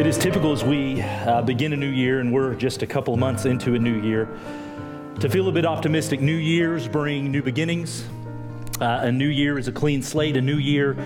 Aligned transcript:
It 0.00 0.06
is 0.06 0.16
typical 0.16 0.52
as 0.52 0.64
we 0.64 1.02
uh, 1.02 1.42
begin 1.42 1.74
a 1.74 1.76
new 1.76 1.86
year, 1.86 2.20
and 2.20 2.32
we're 2.32 2.54
just 2.54 2.80
a 2.82 2.86
couple 2.86 3.14
months 3.18 3.44
into 3.44 3.74
a 3.74 3.78
new 3.78 4.00
year, 4.00 4.30
to 5.18 5.28
feel 5.28 5.46
a 5.48 5.52
bit 5.52 5.66
optimistic. 5.66 6.22
New 6.22 6.36
years 6.36 6.88
bring 6.88 7.30
new 7.30 7.42
beginnings. 7.42 8.08
Uh, 8.80 9.00
a 9.02 9.12
new 9.12 9.28
year 9.28 9.58
is 9.58 9.68
a 9.68 9.72
clean 9.72 10.00
slate. 10.00 10.38
A 10.38 10.40
new 10.40 10.56
year 10.56 10.96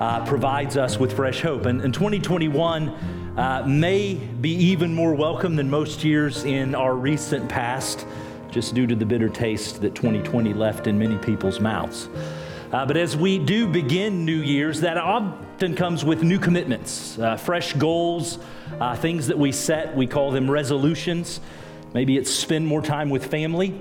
uh, 0.00 0.24
provides 0.24 0.76
us 0.76 0.98
with 0.98 1.14
fresh 1.14 1.40
hope. 1.40 1.66
And, 1.66 1.80
and 1.82 1.92
2021 1.92 2.88
uh, 2.88 3.64
may 3.66 4.14
be 4.14 4.50
even 4.50 4.94
more 4.94 5.14
welcome 5.14 5.56
than 5.56 5.68
most 5.68 6.04
years 6.04 6.44
in 6.44 6.74
our 6.74 6.94
recent 6.94 7.48
past, 7.48 8.06
just 8.50 8.74
due 8.74 8.86
to 8.86 8.94
the 8.94 9.06
bitter 9.06 9.28
taste 9.28 9.80
that 9.82 9.94
2020 9.94 10.54
left 10.54 10.86
in 10.86 10.98
many 10.98 11.16
people's 11.18 11.60
mouths. 11.60 12.08
Uh, 12.72 12.84
but 12.84 12.96
as 12.96 13.16
we 13.16 13.38
do 13.38 13.66
begin 13.66 14.24
New 14.24 14.42
Year's, 14.42 14.82
that 14.82 14.98
often 14.98 15.74
comes 15.74 16.04
with 16.04 16.22
new 16.22 16.38
commitments, 16.38 17.18
uh, 17.18 17.36
fresh 17.36 17.72
goals, 17.72 18.38
uh, 18.78 18.94
things 18.94 19.26
that 19.26 19.38
we 19.38 19.52
set. 19.52 19.96
We 19.96 20.06
call 20.06 20.30
them 20.30 20.50
resolutions. 20.50 21.40
Maybe 21.94 22.18
it's 22.18 22.30
spend 22.30 22.66
more 22.66 22.82
time 22.82 23.08
with 23.08 23.26
family. 23.26 23.80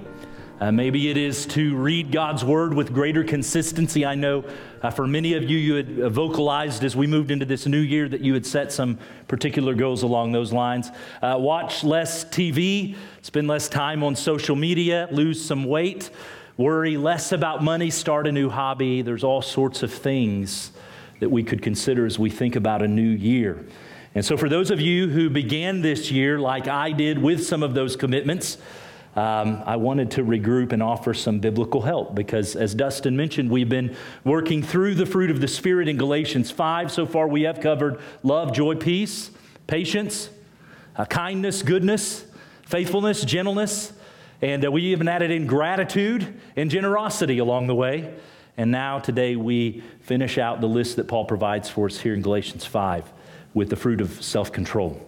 Uh, 0.60 0.72
maybe 0.72 1.10
it 1.10 1.18
is 1.18 1.46
to 1.46 1.76
read 1.76 2.12
God's 2.12 2.44
Word 2.44 2.74
with 2.74 2.94
greater 2.94 3.24
consistency. 3.24 4.06
I 4.06 4.16
know 4.16 4.44
uh, 4.82 4.92
for 4.92 5.08
many 5.08 5.34
of 5.34 5.50
you, 5.50 5.58
you 5.58 5.76
had 5.76 6.00
uh, 6.00 6.10
vocalized 6.10 6.84
as 6.84 6.96
we 6.96 7.08
moved 7.08 7.32
into 7.32 7.46
this 7.46 7.66
new 7.66 7.80
year 7.80 8.08
that 8.10 8.22
you 8.22 8.34
had 8.34 8.46
set 8.46 8.72
some 8.72 8.98
particular 9.28 9.74
goals 9.74 10.04
along 10.04 10.32
those 10.32 10.54
lines. 10.54 10.92
watch 11.22 11.84
less 11.84 12.26
TV, 12.26 12.96
spend 13.22 13.48
less 13.48 13.70
time 13.70 14.04
on 14.04 14.16
social 14.16 14.56
media, 14.56 15.08
lose 15.12 15.44
some 15.44 15.64
weight 15.66 16.10
worry 16.58 16.98
less 16.98 17.32
about 17.32 17.64
money, 17.64 17.90
start 17.90 18.28
a 18.28 18.32
new 18.32 18.50
hobby. 18.50 19.02
There's 19.02 19.24
all 19.24 19.42
sorts 19.42 19.84
of 19.84 19.94
things 19.94 20.72
that 21.20 21.30
we 21.30 21.44
could 21.44 21.62
consider 21.62 22.06
as 22.06 22.20
we 22.20 22.30
think 22.30 22.56
about 22.56 22.82
a 22.82 22.88
new 22.88 23.10
year. 23.10 23.66
And 24.16 24.26
so, 24.26 24.36
for 24.36 24.50
those 24.50 24.72
of 24.72 24.82
you 24.82 25.08
who 25.10 25.30
began 25.30 25.82
this 25.82 26.12
year 26.12 26.40
like 26.40 26.68
I 26.68 26.92
did 26.92 27.20
with 27.20 27.46
some 27.46 27.62
of 27.62 27.76
those 27.76 27.96
commitments, 27.96 28.58
um, 29.18 29.64
I 29.66 29.78
wanted 29.78 30.12
to 30.12 30.24
regroup 30.24 30.74
and 30.74 30.84
offer 30.84 31.12
some 31.12 31.40
biblical 31.40 31.82
help 31.82 32.14
because, 32.14 32.56
as 32.56 32.76
Dustin 32.76 33.18
mentioned, 33.18 33.50
we've 33.50 33.68
been 33.68 33.96
working 34.24 34.62
through 34.62 34.94
the 34.94 35.08
fruit 35.08 35.32
of 35.32 35.42
the 35.42 35.48
Spirit 35.48 35.88
in 35.88 35.98
Galatians 35.98 36.52
5. 36.52 36.92
So 36.92 37.08
far, 37.08 37.28
we 37.28 37.42
have 37.42 37.60
covered 37.60 38.00
love, 38.22 38.54
joy, 38.54 38.76
peace, 38.76 39.32
patience, 39.66 40.30
uh, 40.96 41.06
kindness, 41.06 41.64
goodness, 41.64 42.26
faithfulness, 42.62 43.26
gentleness, 43.26 43.92
and 44.44 44.64
uh, 44.64 44.72
we 44.72 44.84
even 44.84 45.08
added 45.08 45.32
in 45.32 45.48
gratitude 45.48 46.40
and 46.56 46.70
generosity 46.70 47.40
along 47.40 47.66
the 47.66 47.76
way. 47.76 48.14
And 48.56 48.70
now, 48.70 49.00
today, 49.00 49.36
we 49.36 49.82
finish 50.02 50.38
out 50.38 50.62
the 50.62 50.68
list 50.68 50.96
that 50.98 51.08
Paul 51.08 51.26
provides 51.26 51.68
for 51.68 51.88
us 51.88 52.00
here 52.00 52.14
in 52.14 52.22
Galatians 52.22 52.66
5 52.66 53.12
with 53.56 53.72
the 53.72 53.76
fruit 53.76 54.00
of 54.00 54.24
self 54.24 54.52
control. 54.52 55.04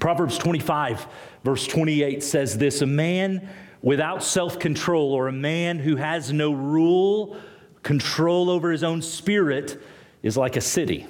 Proverbs 0.00 0.38
25, 0.38 1.06
verse 1.44 1.66
28 1.66 2.22
says 2.22 2.58
this 2.58 2.82
A 2.82 2.86
man 2.86 3.48
without 3.82 4.24
self 4.24 4.58
control, 4.58 5.12
or 5.12 5.28
a 5.28 5.32
man 5.32 5.78
who 5.78 5.96
has 5.96 6.32
no 6.32 6.52
rule, 6.52 7.36
control 7.82 8.50
over 8.50 8.72
his 8.72 8.82
own 8.82 9.02
spirit, 9.02 9.80
is 10.22 10.36
like 10.36 10.56
a 10.56 10.60
city 10.60 11.06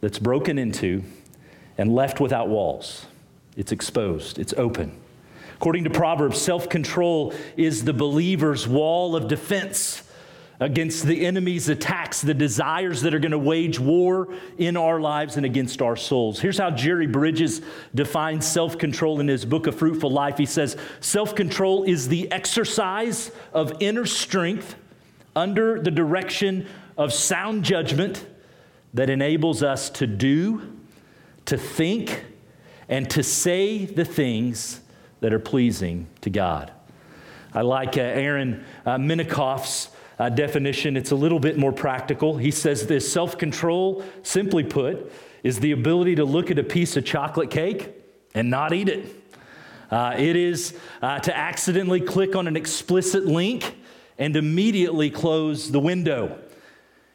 that's 0.00 0.18
broken 0.18 0.58
into 0.58 1.04
and 1.78 1.94
left 1.94 2.18
without 2.18 2.48
walls. 2.48 3.06
It's 3.56 3.70
exposed, 3.70 4.38
it's 4.38 4.54
open. 4.54 4.98
According 5.56 5.84
to 5.84 5.90
Proverbs, 5.90 6.40
self 6.40 6.68
control 6.68 7.34
is 7.56 7.84
the 7.84 7.92
believer's 7.92 8.66
wall 8.66 9.14
of 9.14 9.28
defense 9.28 10.02
against 10.60 11.04
the 11.04 11.26
enemy's 11.26 11.68
attacks, 11.68 12.20
the 12.20 12.34
desires 12.34 13.02
that 13.02 13.14
are 13.14 13.18
going 13.18 13.32
to 13.32 13.38
wage 13.38 13.78
war 13.78 14.28
in 14.58 14.76
our 14.76 15.00
lives 15.00 15.36
and 15.36 15.44
against 15.44 15.82
our 15.82 15.96
souls. 15.96 16.40
Here's 16.40 16.58
how 16.58 16.70
Jerry 16.70 17.06
Bridges 17.06 17.62
defines 17.94 18.46
self 18.46 18.78
control 18.78 19.20
in 19.20 19.28
his 19.28 19.44
book, 19.44 19.66
A 19.66 19.72
Fruitful 19.72 20.10
Life. 20.10 20.38
He 20.38 20.46
says, 20.46 20.76
Self 21.00 21.34
control 21.34 21.84
is 21.84 22.08
the 22.08 22.30
exercise 22.30 23.30
of 23.52 23.72
inner 23.80 24.06
strength 24.06 24.76
under 25.34 25.80
the 25.80 25.90
direction 25.90 26.66
of 26.96 27.12
sound 27.12 27.64
judgment 27.64 28.26
that 28.94 29.08
enables 29.08 29.62
us 29.62 29.88
to 29.90 30.06
do, 30.06 30.76
to 31.46 31.56
think, 31.56 32.24
and 32.88 33.08
to 33.10 33.22
say 33.22 33.84
the 33.86 34.04
things 34.04 34.80
that 35.20 35.32
are 35.32 35.38
pleasing 35.38 36.06
to 36.20 36.30
God. 36.30 36.72
I 37.54 37.62
like 37.62 37.96
uh, 37.96 38.00
Aaron 38.00 38.64
uh, 38.84 38.96
Menikoff's 38.96 39.88
uh, 40.18 40.28
definition. 40.28 40.96
It's 40.96 41.10
a 41.10 41.16
little 41.16 41.40
bit 41.40 41.58
more 41.58 41.72
practical. 41.72 42.36
He 42.36 42.50
says 42.50 42.86
this 42.86 43.10
self 43.10 43.38
control, 43.38 44.04
simply 44.22 44.64
put, 44.64 45.12
is 45.42 45.60
the 45.60 45.72
ability 45.72 46.16
to 46.16 46.24
look 46.24 46.50
at 46.50 46.58
a 46.58 46.64
piece 46.64 46.96
of 46.96 47.04
chocolate 47.04 47.50
cake 47.50 47.90
and 48.34 48.50
not 48.50 48.72
eat 48.72 48.88
it. 48.88 49.06
Uh, 49.90 50.14
it 50.16 50.36
is 50.36 50.74
uh, 51.02 51.18
to 51.18 51.36
accidentally 51.36 52.00
click 52.00 52.34
on 52.34 52.46
an 52.46 52.56
explicit 52.56 53.26
link 53.26 53.76
and 54.18 54.36
immediately 54.36 55.10
close 55.10 55.70
the 55.70 55.80
window. 55.80 56.38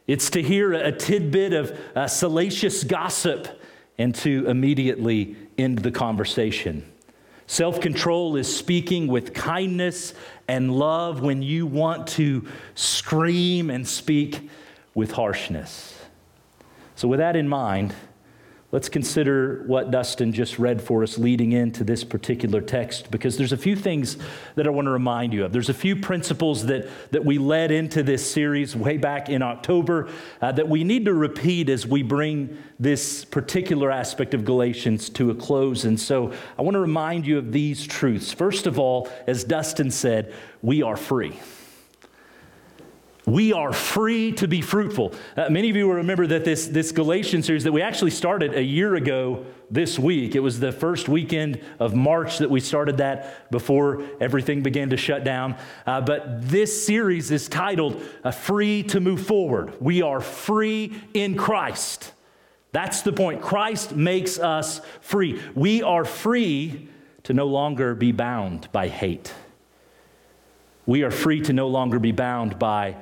It's 0.05 0.29
to 0.31 0.41
hear 0.41 0.73
a 0.73 0.91
tidbit 0.91 1.53
of 1.53 1.79
uh, 1.95 2.07
salacious 2.07 2.83
gossip 2.83 3.61
and 3.97 4.13
to 4.15 4.47
immediately 4.47 5.35
end 5.57 5.79
the 5.79 5.91
conversation. 5.91 6.85
Self 7.49 7.79
control 7.79 8.35
is 8.35 8.53
speaking 8.53 9.07
with 9.07 9.33
kindness 9.33 10.13
and 10.49 10.75
love 10.75 11.21
when 11.21 11.41
you 11.41 11.65
want 11.65 12.07
to 12.09 12.45
scream 12.75 13.69
and 13.69 13.87
speak 13.87 14.49
with 14.93 15.13
harshness. 15.13 15.97
So, 16.95 17.07
with 17.07 17.19
that 17.19 17.37
in 17.37 17.47
mind, 17.47 17.93
Let's 18.69 18.89
consider 18.89 19.63
what 19.65 19.91
Dustin 19.91 20.33
just 20.33 20.59
read 20.59 20.81
for 20.81 21.01
us 21.01 21.17
leading 21.17 21.53
into 21.53 21.85
this 21.85 22.03
particular 22.03 22.59
text 22.59 23.09
because 23.09 23.37
there's 23.37 23.53
a 23.53 23.57
few 23.57 23.77
things 23.77 24.17
that 24.55 24.67
I 24.67 24.69
want 24.71 24.87
to 24.87 24.91
remind 24.91 25.31
you 25.31 25.45
of. 25.45 25.53
There's 25.53 25.69
a 25.69 25.73
few 25.73 25.95
principles 25.95 26.65
that, 26.65 26.89
that 27.11 27.23
we 27.23 27.37
led 27.37 27.71
into 27.71 28.03
this 28.03 28.29
series 28.29 28.75
way 28.75 28.97
back 28.97 29.29
in 29.29 29.41
October 29.41 30.09
uh, 30.41 30.51
that 30.51 30.67
we 30.67 30.83
need 30.83 31.05
to 31.05 31.13
repeat 31.13 31.69
as 31.69 31.87
we 31.87 32.03
bring 32.03 32.57
this 32.77 33.23
particular 33.23 33.89
aspect 33.89 34.33
of 34.33 34.43
Galatians 34.43 35.07
to 35.11 35.31
a 35.31 35.35
close. 35.35 35.85
And 35.85 35.97
so 35.97 36.33
I 36.59 36.61
want 36.61 36.75
to 36.75 36.81
remind 36.81 37.25
you 37.25 37.37
of 37.37 37.53
these 37.53 37.87
truths. 37.87 38.33
First 38.33 38.67
of 38.67 38.77
all, 38.77 39.07
as 39.27 39.45
Dustin 39.45 39.91
said, 39.91 40.33
we 40.61 40.81
are 40.83 40.97
free. 40.97 41.39
We 43.27 43.51
are 43.51 43.73
free 43.73 44.31
to 44.33 44.47
be 44.47 44.61
fruitful. 44.61 45.13
Uh, 45.35 45.49
many 45.49 45.69
of 45.69 45.75
you 45.75 45.85
will 45.85 45.95
remember 45.95 46.25
that 46.27 46.45
this, 46.45 46.67
this 46.67 46.93
Galatian 46.93 47.43
series 47.43 47.65
that 47.65 47.73
we 47.73 47.81
actually 47.81 48.11
started 48.11 48.53
a 48.53 48.63
year 48.63 48.95
ago 48.95 49.45
this 49.69 49.99
week. 49.99 50.33
It 50.33 50.39
was 50.39 50.61
the 50.61 50.71
first 50.71 51.09
weekend 51.09 51.59
of 51.77 51.93
March 51.93 52.37
that 52.37 52.49
we 52.49 52.61
started 52.61 52.95
that 52.97 53.51
before 53.51 54.01
everything 54.21 54.63
began 54.63 54.91
to 54.91 54.97
shut 54.97 55.25
down. 55.25 55.57
Uh, 55.85 55.99
but 55.99 56.47
this 56.47 56.85
series 56.85 57.29
is 57.29 57.49
titled 57.49 58.01
uh, 58.23 58.31
Free 58.31 58.81
to 58.83 59.01
Move 59.01 59.27
Forward. 59.27 59.73
We 59.81 60.01
are 60.01 60.21
free 60.21 60.97
in 61.13 61.35
Christ. 61.35 62.13
That's 62.71 63.01
the 63.01 63.11
point. 63.11 63.41
Christ 63.41 63.93
makes 63.93 64.39
us 64.39 64.79
free. 65.01 65.41
We 65.53 65.83
are 65.83 66.05
free 66.05 66.87
to 67.23 67.33
no 67.33 67.47
longer 67.47 67.93
be 67.93 68.13
bound 68.13 68.71
by 68.71 68.87
hate. 68.87 69.33
We 70.85 71.03
are 71.03 71.11
free 71.11 71.41
to 71.41 71.51
no 71.51 71.67
longer 71.67 71.99
be 71.99 72.13
bound 72.13 72.57
by 72.57 72.95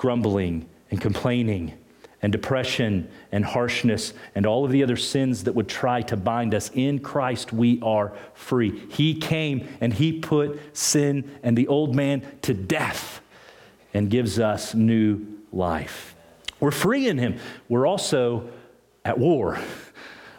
grumbling 0.00 0.66
and 0.90 0.98
complaining 0.98 1.74
and 2.22 2.32
depression 2.32 3.06
and 3.32 3.44
harshness 3.44 4.14
and 4.34 4.46
all 4.46 4.64
of 4.64 4.70
the 4.70 4.82
other 4.82 4.96
sins 4.96 5.44
that 5.44 5.54
would 5.54 5.68
try 5.68 6.00
to 6.00 6.16
bind 6.16 6.54
us. 6.54 6.70
In 6.72 7.00
Christ, 7.00 7.52
we 7.52 7.78
are 7.82 8.14
free. 8.32 8.86
He 8.88 9.14
came 9.14 9.68
and 9.82 9.92
He 9.92 10.18
put 10.18 10.58
sin 10.74 11.30
and 11.42 11.54
the 11.54 11.68
old 11.68 11.94
man 11.94 12.22
to 12.40 12.54
death 12.54 13.20
and 13.92 14.08
gives 14.08 14.38
us 14.38 14.74
new 14.74 15.26
life. 15.52 16.14
We're 16.60 16.70
free 16.70 17.06
in 17.06 17.18
Him. 17.18 17.36
We're 17.68 17.86
also 17.86 18.48
at 19.04 19.18
war. 19.18 19.58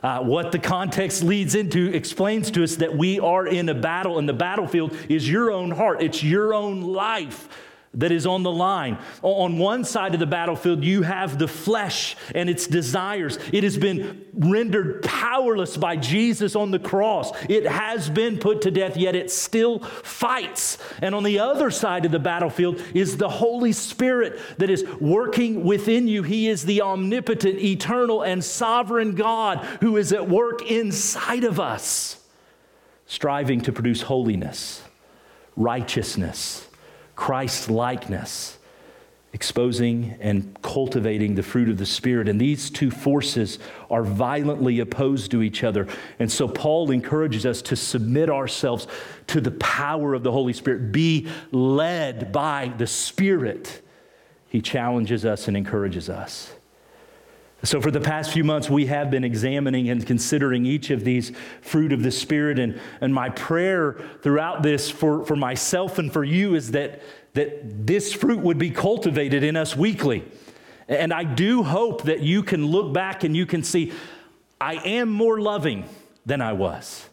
Uh, 0.02 0.22
what 0.22 0.52
the 0.52 0.58
context 0.58 1.22
leads 1.22 1.54
into 1.54 1.94
explains 1.94 2.50
to 2.50 2.64
us 2.64 2.78
that 2.78 2.98
we 2.98 3.20
are 3.20 3.46
in 3.46 3.70
a 3.70 3.76
battle, 3.76 4.18
and 4.18 4.28
the 4.28 4.34
battlefield 4.34 4.98
is 5.08 5.30
your 5.30 5.52
own 5.52 5.70
heart, 5.70 6.02
it's 6.02 6.24
your 6.24 6.56
own 6.56 6.82
life 6.82 7.48
that 7.94 8.12
is 8.12 8.26
on 8.26 8.44
the 8.44 8.52
line. 8.52 8.98
On 9.22 9.58
one 9.58 9.84
side 9.84 10.14
of 10.14 10.22
the 10.22 10.26
battlefield, 10.26 10.84
you 10.84 11.02
have 11.02 11.38
the 11.38 11.48
flesh 11.48 12.16
and 12.34 12.50
its 12.50 12.66
desires. 12.66 13.38
It 13.52 13.66
has 13.66 13.78
been 13.78 14.26
rendered 14.34 15.04
powerless 15.04 15.76
by 15.76 15.98
Jesus 15.98 16.56
on 16.56 16.72
the 16.72 16.80
cross. 16.80 17.32
It 17.50 17.68
has 17.68 18.10
been 18.10 18.38
put 18.38 18.62
to 18.62 18.72
death, 18.72 18.96
yet 18.96 19.16
it 19.16 19.30
still 19.30 19.80
fights. 19.80 20.78
And 21.02 21.14
on 21.14 21.24
the 21.24 21.40
other 21.40 21.70
side 21.70 22.06
of 22.06 22.12
the 22.12 22.20
battlefield 22.20 22.82
is 22.94 23.18
the 23.18 23.30
Holy 23.30 23.74
Spirit 23.74 24.40
that 24.58 24.70
is 24.70 24.86
working 25.02 25.66
within 25.66 26.08
you. 26.08 26.24
He 26.24 26.48
is 26.48 26.64
the 26.64 26.82
omnipotent, 26.82 27.60
eternal, 27.60 28.22
and 28.22 28.42
sovereign 28.42 29.16
God 29.16 29.58
who 29.82 29.98
is 29.98 30.14
at 30.14 30.30
work 30.30 30.62
inside 30.72 31.44
of 31.44 31.60
us, 31.60 32.26
striving 33.06 33.60
to 33.62 33.74
produce 33.74 34.04
holiness, 34.04 34.82
righteousness 35.58 36.70
Christ 37.22 37.70
likeness, 37.70 38.58
exposing 39.32 40.18
and 40.20 40.60
cultivating 40.64 41.36
the 41.36 41.44
fruit 41.44 41.70
of 41.70 41.78
the 41.78 41.86
Spirit. 41.86 42.28
And 42.28 42.42
these 42.42 42.72
two 42.72 42.90
forces 42.90 43.60
are 43.92 44.02
violently 44.02 44.80
opposed 44.80 45.30
to 45.30 45.44
each 45.44 45.64
other. 45.64 45.88
And 46.18 46.32
so 46.32 46.48
Paul 46.48 46.90
encourages 46.90 47.46
us 47.46 47.62
to 47.62 47.76
submit 47.76 48.32
ourselves 48.32 48.88
to 49.28 49.40
the 49.40 49.52
power 49.52 50.16
of 50.16 50.24
the 50.24 50.32
Holy 50.32 50.54
Spirit, 50.54 50.92
be 50.92 51.28
led 51.52 52.32
by 52.32 52.74
the 52.80 52.88
Spirit. 52.88 53.84
He 54.50 54.60
challenges 54.60 55.24
us 55.24 55.48
and 55.48 55.56
encourages 55.56 56.10
us. 56.10 56.52
So, 57.64 57.80
for 57.80 57.92
the 57.92 58.02
past 58.02 58.32
few 58.32 58.44
months, 58.44 58.72
we 58.72 58.88
have 58.88 59.12
been 59.12 59.24
examining 59.24 59.90
and 59.90 60.06
considering 60.06 60.66
each 60.66 60.90
of 60.90 61.04
these 61.04 61.32
fruit 61.62 61.94
of 61.94 62.02
the 62.02 62.10
Spirit. 62.10 62.58
And, 62.58 62.80
and 63.02 63.14
my 63.14 63.30
prayer 63.30 64.02
throughout 64.24 64.64
this 64.64 64.90
for, 64.90 65.24
for 65.26 65.36
myself 65.36 66.00
and 66.00 66.12
for 66.12 66.24
you 66.24 66.56
is 66.56 66.72
that, 66.72 67.04
that 67.34 67.86
this 67.86 68.14
fruit 68.14 68.40
would 68.40 68.58
be 68.58 68.72
cultivated 68.72 69.44
in 69.44 69.56
us 69.56 69.76
weekly. 69.78 70.24
And 70.88 71.14
I 71.14 71.24
do 71.24 71.62
hope 71.62 72.04
that 72.04 72.22
you 72.22 72.42
can 72.42 72.66
look 72.66 72.94
back 72.94 73.24
and 73.24 73.38
you 73.38 73.46
can 73.46 73.64
see, 73.64 73.94
I 74.60 74.76
am 74.76 75.10
more 75.10 75.40
loving 75.40 75.88
than 76.26 76.42
I 76.42 76.54
was. 76.54 77.08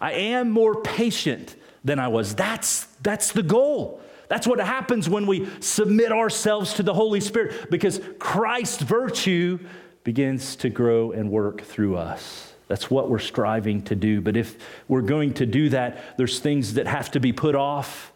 I 0.00 0.12
am 0.12 0.50
more 0.50 0.80
patient 0.80 1.56
than 1.84 1.98
I 1.98 2.08
was. 2.08 2.34
That's, 2.34 2.86
that's 3.02 3.32
the 3.32 3.42
goal. 3.42 4.00
That's 4.28 4.46
what 4.46 4.58
happens 4.58 5.08
when 5.08 5.26
we 5.26 5.48
submit 5.60 6.12
ourselves 6.12 6.74
to 6.74 6.82
the 6.82 6.94
Holy 6.94 7.20
Spirit 7.20 7.70
because 7.70 8.00
Christ's 8.18 8.82
virtue 8.82 9.58
begins 10.02 10.56
to 10.56 10.70
grow 10.70 11.12
and 11.12 11.30
work 11.30 11.62
through 11.62 11.96
us. 11.96 12.52
That's 12.68 12.90
what 12.90 13.10
we're 13.10 13.18
striving 13.18 13.82
to 13.82 13.94
do. 13.94 14.20
But 14.20 14.36
if 14.36 14.56
we're 14.88 15.02
going 15.02 15.34
to 15.34 15.46
do 15.46 15.68
that, 15.70 16.16
there's 16.16 16.40
things 16.40 16.74
that 16.74 16.86
have 16.86 17.10
to 17.12 17.20
be 17.20 17.32
put 17.32 17.54
off 17.54 18.12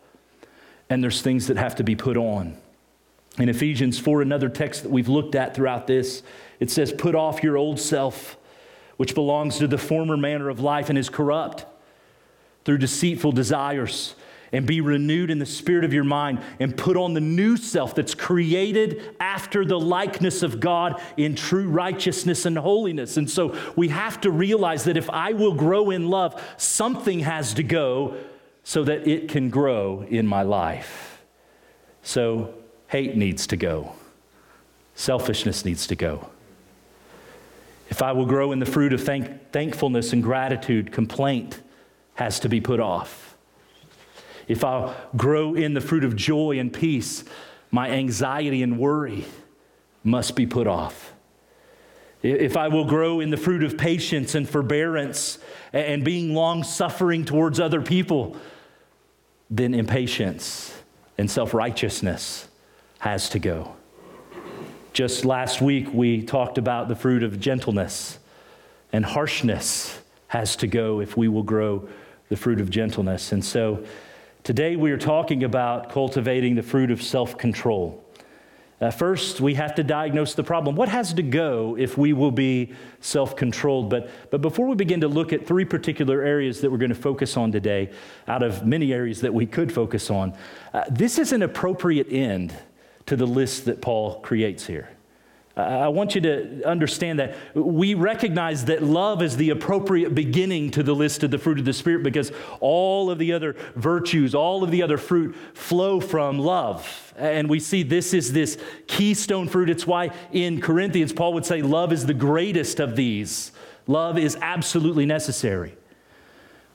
and 0.90 1.02
there's 1.02 1.20
things 1.20 1.48
that 1.48 1.58
have 1.58 1.76
to 1.76 1.84
be 1.84 1.94
put 1.94 2.16
on. 2.16 2.56
In 3.38 3.48
Ephesians 3.48 3.98
4, 3.98 4.22
another 4.22 4.48
text 4.48 4.82
that 4.82 4.90
we've 4.90 5.08
looked 5.08 5.34
at 5.34 5.54
throughout 5.54 5.86
this, 5.86 6.22
it 6.60 6.70
says, 6.70 6.92
Put 6.92 7.14
off 7.14 7.42
your 7.42 7.56
old 7.56 7.78
self, 7.78 8.36
which 8.96 9.14
belongs 9.14 9.58
to 9.58 9.68
the 9.68 9.78
former 9.78 10.16
manner 10.16 10.48
of 10.48 10.60
life 10.60 10.88
and 10.88 10.98
is 10.98 11.10
corrupt 11.10 11.66
through 12.64 12.78
deceitful 12.78 13.32
desires 13.32 14.14
and 14.52 14.66
be 14.66 14.80
renewed 14.80 15.30
in 15.30 15.38
the 15.38 15.46
spirit 15.46 15.84
of 15.84 15.92
your 15.92 16.04
mind 16.04 16.40
and 16.58 16.76
put 16.76 16.96
on 16.96 17.14
the 17.14 17.20
new 17.20 17.56
self 17.56 17.94
that's 17.94 18.14
created 18.14 19.14
after 19.20 19.64
the 19.64 19.78
likeness 19.78 20.42
of 20.42 20.60
God 20.60 21.00
in 21.16 21.34
true 21.34 21.68
righteousness 21.68 22.46
and 22.46 22.56
holiness. 22.56 23.16
And 23.16 23.30
so 23.30 23.56
we 23.76 23.88
have 23.88 24.20
to 24.22 24.30
realize 24.30 24.84
that 24.84 24.96
if 24.96 25.10
I 25.10 25.32
will 25.32 25.54
grow 25.54 25.90
in 25.90 26.08
love, 26.08 26.42
something 26.56 27.20
has 27.20 27.54
to 27.54 27.62
go 27.62 28.16
so 28.64 28.84
that 28.84 29.06
it 29.06 29.28
can 29.28 29.50
grow 29.50 30.02
in 30.02 30.26
my 30.26 30.42
life. 30.42 31.22
So 32.02 32.54
hate 32.88 33.16
needs 33.16 33.46
to 33.48 33.56
go, 33.56 33.92
selfishness 34.94 35.64
needs 35.64 35.86
to 35.88 35.96
go. 35.96 36.30
If 37.90 38.02
I 38.02 38.12
will 38.12 38.26
grow 38.26 38.52
in 38.52 38.58
the 38.58 38.66
fruit 38.66 38.92
of 38.92 39.02
thank- 39.02 39.50
thankfulness 39.50 40.12
and 40.12 40.22
gratitude, 40.22 40.92
complaint 40.92 41.62
has 42.14 42.40
to 42.40 42.48
be 42.48 42.60
put 42.60 42.80
off 42.80 43.27
if 44.48 44.64
I'll 44.64 44.96
grow 45.16 45.54
in 45.54 45.74
the 45.74 45.80
fruit 45.80 46.04
of 46.04 46.16
joy 46.16 46.58
and 46.58 46.72
peace, 46.72 47.22
my 47.70 47.90
anxiety 47.90 48.62
and 48.62 48.78
worry 48.78 49.26
must 50.02 50.34
be 50.34 50.46
put 50.46 50.66
off. 50.66 51.12
If 52.22 52.56
I 52.56 52.68
will 52.68 52.84
grow 52.84 53.20
in 53.20 53.30
the 53.30 53.36
fruit 53.36 53.62
of 53.62 53.78
patience 53.78 54.34
and 54.34 54.48
forbearance 54.48 55.38
and 55.72 56.04
being 56.04 56.34
long 56.34 56.64
suffering 56.64 57.24
towards 57.24 57.60
other 57.60 57.80
people, 57.80 58.36
then 59.50 59.74
impatience 59.74 60.74
and 61.16 61.30
self 61.30 61.54
righteousness 61.54 62.48
has 62.98 63.28
to 63.30 63.38
go. 63.38 63.76
Just 64.92 65.24
last 65.24 65.60
week, 65.60 65.92
we 65.92 66.22
talked 66.22 66.58
about 66.58 66.88
the 66.88 66.96
fruit 66.96 67.22
of 67.22 67.38
gentleness, 67.38 68.18
and 68.92 69.04
harshness 69.04 70.00
has 70.28 70.56
to 70.56 70.66
go 70.66 71.00
if 71.00 71.16
we 71.16 71.28
will 71.28 71.44
grow 71.44 71.88
the 72.30 72.36
fruit 72.36 72.60
of 72.60 72.68
gentleness. 72.68 73.30
And 73.30 73.44
so, 73.44 73.84
Today 74.48 74.76
we 74.76 74.92
are 74.92 74.96
talking 74.96 75.44
about 75.44 75.90
cultivating 75.90 76.54
the 76.54 76.62
fruit 76.62 76.90
of 76.90 77.02
self 77.02 77.36
control. 77.36 78.02
Uh, 78.80 78.90
first, 78.90 79.42
we 79.42 79.52
have 79.52 79.74
to 79.74 79.84
diagnose 79.84 80.32
the 80.32 80.42
problem. 80.42 80.74
What 80.74 80.88
has 80.88 81.12
to 81.12 81.22
go 81.22 81.76
if 81.78 81.98
we 81.98 82.14
will 82.14 82.30
be 82.30 82.72
self 83.00 83.36
controlled? 83.36 83.90
But, 83.90 84.08
but 84.30 84.40
before 84.40 84.66
we 84.66 84.74
begin 84.74 85.02
to 85.02 85.08
look 85.08 85.34
at 85.34 85.46
three 85.46 85.66
particular 85.66 86.22
areas 86.22 86.62
that 86.62 86.72
we're 86.72 86.78
going 86.78 86.88
to 86.88 86.94
focus 86.94 87.36
on 87.36 87.52
today, 87.52 87.90
out 88.26 88.42
of 88.42 88.64
many 88.64 88.90
areas 88.90 89.20
that 89.20 89.34
we 89.34 89.44
could 89.44 89.70
focus 89.70 90.10
on, 90.10 90.34
uh, 90.72 90.84
this 90.90 91.18
is 91.18 91.32
an 91.32 91.42
appropriate 91.42 92.10
end 92.10 92.54
to 93.04 93.16
the 93.16 93.26
list 93.26 93.66
that 93.66 93.82
Paul 93.82 94.18
creates 94.20 94.66
here. 94.66 94.88
I 95.58 95.88
want 95.88 96.14
you 96.14 96.20
to 96.20 96.62
understand 96.64 97.18
that 97.18 97.34
we 97.54 97.94
recognize 97.94 98.66
that 98.66 98.82
love 98.82 99.22
is 99.22 99.36
the 99.36 99.50
appropriate 99.50 100.14
beginning 100.14 100.70
to 100.72 100.84
the 100.84 100.94
list 100.94 101.24
of 101.24 101.32
the 101.32 101.38
fruit 101.38 101.58
of 101.58 101.64
the 101.64 101.72
Spirit 101.72 102.04
because 102.04 102.30
all 102.60 103.10
of 103.10 103.18
the 103.18 103.32
other 103.32 103.56
virtues, 103.74 104.34
all 104.34 104.62
of 104.62 104.70
the 104.70 104.82
other 104.82 104.96
fruit 104.96 105.34
flow 105.54 106.00
from 106.00 106.38
love. 106.38 107.12
And 107.16 107.50
we 107.50 107.58
see 107.58 107.82
this 107.82 108.14
is 108.14 108.32
this 108.32 108.56
keystone 108.86 109.48
fruit. 109.48 109.68
It's 109.68 109.86
why 109.86 110.10
in 110.30 110.60
Corinthians, 110.60 111.12
Paul 111.12 111.34
would 111.34 111.44
say 111.44 111.60
love 111.60 111.92
is 111.92 112.06
the 112.06 112.14
greatest 112.14 112.78
of 112.78 112.94
these. 112.94 113.50
Love 113.88 114.16
is 114.16 114.38
absolutely 114.40 115.06
necessary. 115.06 115.74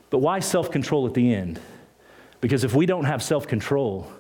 But 0.09 0.19
why 0.19 0.41
self 0.41 0.71
control 0.71 1.07
at 1.07 1.13
the 1.13 1.33
end? 1.33 1.59
Because 2.41 2.65
if 2.65 2.75
we 2.75 2.85
don't 2.85 3.05
have 3.05 3.23
self 3.23 3.47
control, 3.47 4.11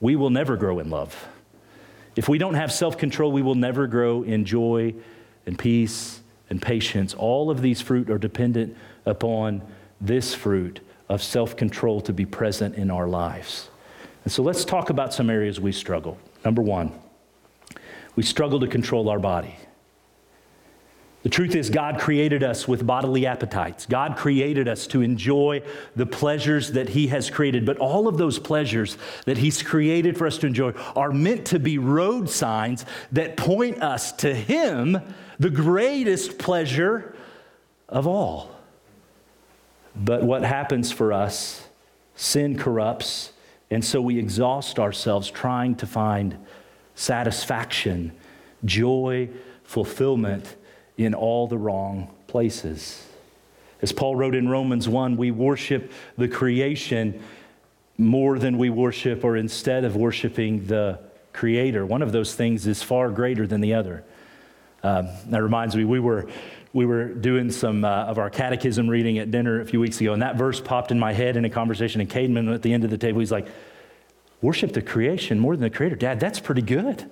we 0.00 0.16
will 0.16 0.30
never 0.30 0.56
grow 0.56 0.78
in 0.78 0.88
love. 0.88 1.28
If 2.18 2.28
we 2.28 2.36
don't 2.36 2.54
have 2.54 2.72
self 2.72 2.98
control, 2.98 3.30
we 3.30 3.42
will 3.42 3.54
never 3.54 3.86
grow 3.86 4.24
in 4.24 4.44
joy 4.44 4.92
and 5.46 5.56
peace 5.56 6.20
and 6.50 6.60
patience. 6.60 7.14
All 7.14 7.48
of 7.48 7.62
these 7.62 7.80
fruit 7.80 8.10
are 8.10 8.18
dependent 8.18 8.76
upon 9.06 9.62
this 10.00 10.34
fruit 10.34 10.80
of 11.08 11.22
self 11.22 11.56
control 11.56 12.00
to 12.00 12.12
be 12.12 12.26
present 12.26 12.74
in 12.74 12.90
our 12.90 13.06
lives. 13.06 13.70
And 14.24 14.32
so 14.32 14.42
let's 14.42 14.64
talk 14.64 14.90
about 14.90 15.14
some 15.14 15.30
areas 15.30 15.60
we 15.60 15.70
struggle. 15.70 16.18
Number 16.44 16.60
one, 16.60 16.90
we 18.16 18.24
struggle 18.24 18.58
to 18.58 18.66
control 18.66 19.08
our 19.10 19.20
body. 19.20 19.54
The 21.24 21.28
truth 21.28 21.56
is, 21.56 21.68
God 21.68 21.98
created 21.98 22.44
us 22.44 22.68
with 22.68 22.86
bodily 22.86 23.26
appetites. 23.26 23.86
God 23.86 24.16
created 24.16 24.68
us 24.68 24.86
to 24.88 25.02
enjoy 25.02 25.62
the 25.96 26.06
pleasures 26.06 26.72
that 26.72 26.90
He 26.90 27.08
has 27.08 27.28
created. 27.28 27.66
But 27.66 27.78
all 27.78 28.06
of 28.06 28.18
those 28.18 28.38
pleasures 28.38 28.96
that 29.26 29.36
He's 29.36 29.60
created 29.62 30.16
for 30.16 30.28
us 30.28 30.38
to 30.38 30.46
enjoy 30.46 30.72
are 30.94 31.10
meant 31.10 31.46
to 31.46 31.58
be 31.58 31.76
road 31.76 32.30
signs 32.30 32.86
that 33.10 33.36
point 33.36 33.82
us 33.82 34.12
to 34.12 34.32
Him, 34.32 34.98
the 35.40 35.50
greatest 35.50 36.38
pleasure 36.38 37.16
of 37.88 38.06
all. 38.06 38.54
But 39.96 40.22
what 40.22 40.44
happens 40.44 40.92
for 40.92 41.12
us, 41.12 41.66
sin 42.14 42.56
corrupts, 42.56 43.32
and 43.72 43.84
so 43.84 44.00
we 44.00 44.18
exhaust 44.18 44.78
ourselves 44.78 45.28
trying 45.30 45.74
to 45.76 45.86
find 45.86 46.38
satisfaction, 46.94 48.12
joy, 48.64 49.28
fulfillment 49.64 50.54
in 50.98 51.14
all 51.14 51.46
the 51.46 51.56
wrong 51.56 52.10
places. 52.26 53.06
As 53.80 53.92
Paul 53.92 54.16
wrote 54.16 54.34
in 54.34 54.48
Romans 54.48 54.88
1, 54.88 55.16
we 55.16 55.30
worship 55.30 55.92
the 56.18 56.28
creation 56.28 57.22
more 57.96 58.38
than 58.38 58.58
we 58.58 58.68
worship 58.68 59.24
or 59.24 59.36
instead 59.36 59.84
of 59.84 59.96
worshiping 59.96 60.66
the 60.66 60.98
creator. 61.32 61.86
One 61.86 62.02
of 62.02 62.12
those 62.12 62.34
things 62.34 62.66
is 62.66 62.82
far 62.82 63.10
greater 63.10 63.46
than 63.46 63.60
the 63.60 63.74
other. 63.74 64.04
Um, 64.82 65.08
that 65.28 65.42
reminds 65.42 65.76
me, 65.76 65.84
we 65.84 66.00
were, 66.00 66.28
we 66.72 66.84
were 66.84 67.06
doing 67.06 67.50
some 67.50 67.84
uh, 67.84 68.04
of 68.04 68.18
our 68.18 68.30
catechism 68.30 68.88
reading 68.88 69.18
at 69.18 69.30
dinner 69.30 69.60
a 69.60 69.64
few 69.64 69.80
weeks 69.80 70.00
ago, 70.00 70.12
and 70.12 70.22
that 70.22 70.36
verse 70.36 70.60
popped 70.60 70.90
in 70.90 70.98
my 70.98 71.12
head 71.12 71.36
in 71.36 71.44
a 71.44 71.50
conversation. 71.50 72.00
And 72.00 72.10
Cademan 72.10 72.52
at 72.52 72.62
the 72.62 72.72
end 72.72 72.84
of 72.84 72.90
the 72.90 72.98
table, 72.98 73.20
he's 73.20 73.32
like, 73.32 73.48
Worship 74.40 74.72
the 74.72 74.82
creation 74.82 75.40
more 75.40 75.56
than 75.56 75.62
the 75.62 75.76
creator. 75.76 75.96
Dad, 75.96 76.20
that's 76.20 76.38
pretty 76.38 76.62
good. 76.62 77.10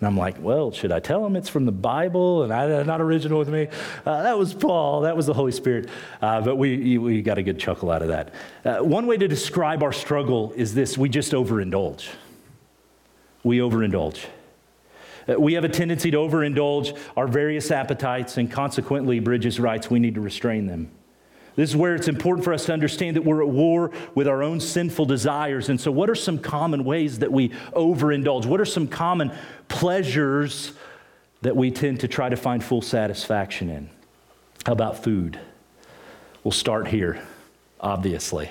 And 0.00 0.06
I'm 0.06 0.16
like, 0.16 0.36
well, 0.40 0.72
should 0.72 0.92
I 0.92 0.98
tell 0.98 1.24
him 1.26 1.36
it's 1.36 1.50
from 1.50 1.66
the 1.66 1.72
Bible 1.72 2.42
and 2.42 2.52
I, 2.52 2.82
not 2.84 3.02
original 3.02 3.38
with 3.38 3.50
me? 3.50 3.68
Uh, 4.06 4.22
that 4.22 4.38
was 4.38 4.54
Paul. 4.54 5.02
That 5.02 5.14
was 5.14 5.26
the 5.26 5.34
Holy 5.34 5.52
Spirit. 5.52 5.90
Uh, 6.22 6.40
but 6.40 6.56
we, 6.56 6.96
we 6.96 7.20
got 7.20 7.36
a 7.36 7.42
good 7.42 7.58
chuckle 7.58 7.90
out 7.90 8.00
of 8.00 8.08
that. 8.08 8.32
Uh, 8.64 8.78
one 8.78 9.06
way 9.06 9.18
to 9.18 9.28
describe 9.28 9.82
our 9.82 9.92
struggle 9.92 10.52
is 10.56 10.74
this 10.74 10.96
we 10.96 11.10
just 11.10 11.32
overindulge. 11.32 12.08
we 13.44 13.58
overindulge. 13.58 14.24
Uh, 15.28 15.38
we 15.38 15.52
have 15.52 15.64
a 15.64 15.68
tendency 15.68 16.10
to 16.10 16.16
overindulge 16.16 16.98
our 17.14 17.28
various 17.28 17.70
appetites, 17.70 18.38
and 18.38 18.50
consequently, 18.50 19.20
Bridges 19.20 19.60
writes, 19.60 19.90
we 19.90 19.98
need 19.98 20.14
to 20.14 20.22
restrain 20.22 20.66
them. 20.66 20.90
This 21.60 21.68
is 21.68 21.76
where 21.76 21.94
it's 21.94 22.08
important 22.08 22.42
for 22.42 22.54
us 22.54 22.64
to 22.64 22.72
understand 22.72 23.16
that 23.16 23.22
we're 23.22 23.42
at 23.42 23.48
war 23.50 23.90
with 24.14 24.26
our 24.26 24.42
own 24.42 24.60
sinful 24.60 25.04
desires. 25.04 25.68
And 25.68 25.78
so, 25.78 25.92
what 25.92 26.08
are 26.08 26.14
some 26.14 26.38
common 26.38 26.84
ways 26.84 27.18
that 27.18 27.30
we 27.30 27.50
overindulge? 27.76 28.46
What 28.46 28.62
are 28.62 28.64
some 28.64 28.88
common 28.88 29.30
pleasures 29.68 30.72
that 31.42 31.54
we 31.54 31.70
tend 31.70 32.00
to 32.00 32.08
try 32.08 32.30
to 32.30 32.36
find 32.36 32.64
full 32.64 32.80
satisfaction 32.80 33.68
in? 33.68 33.90
How 34.64 34.72
about 34.72 35.04
food? 35.04 35.38
We'll 36.44 36.52
start 36.52 36.88
here, 36.88 37.22
obviously. 37.78 38.50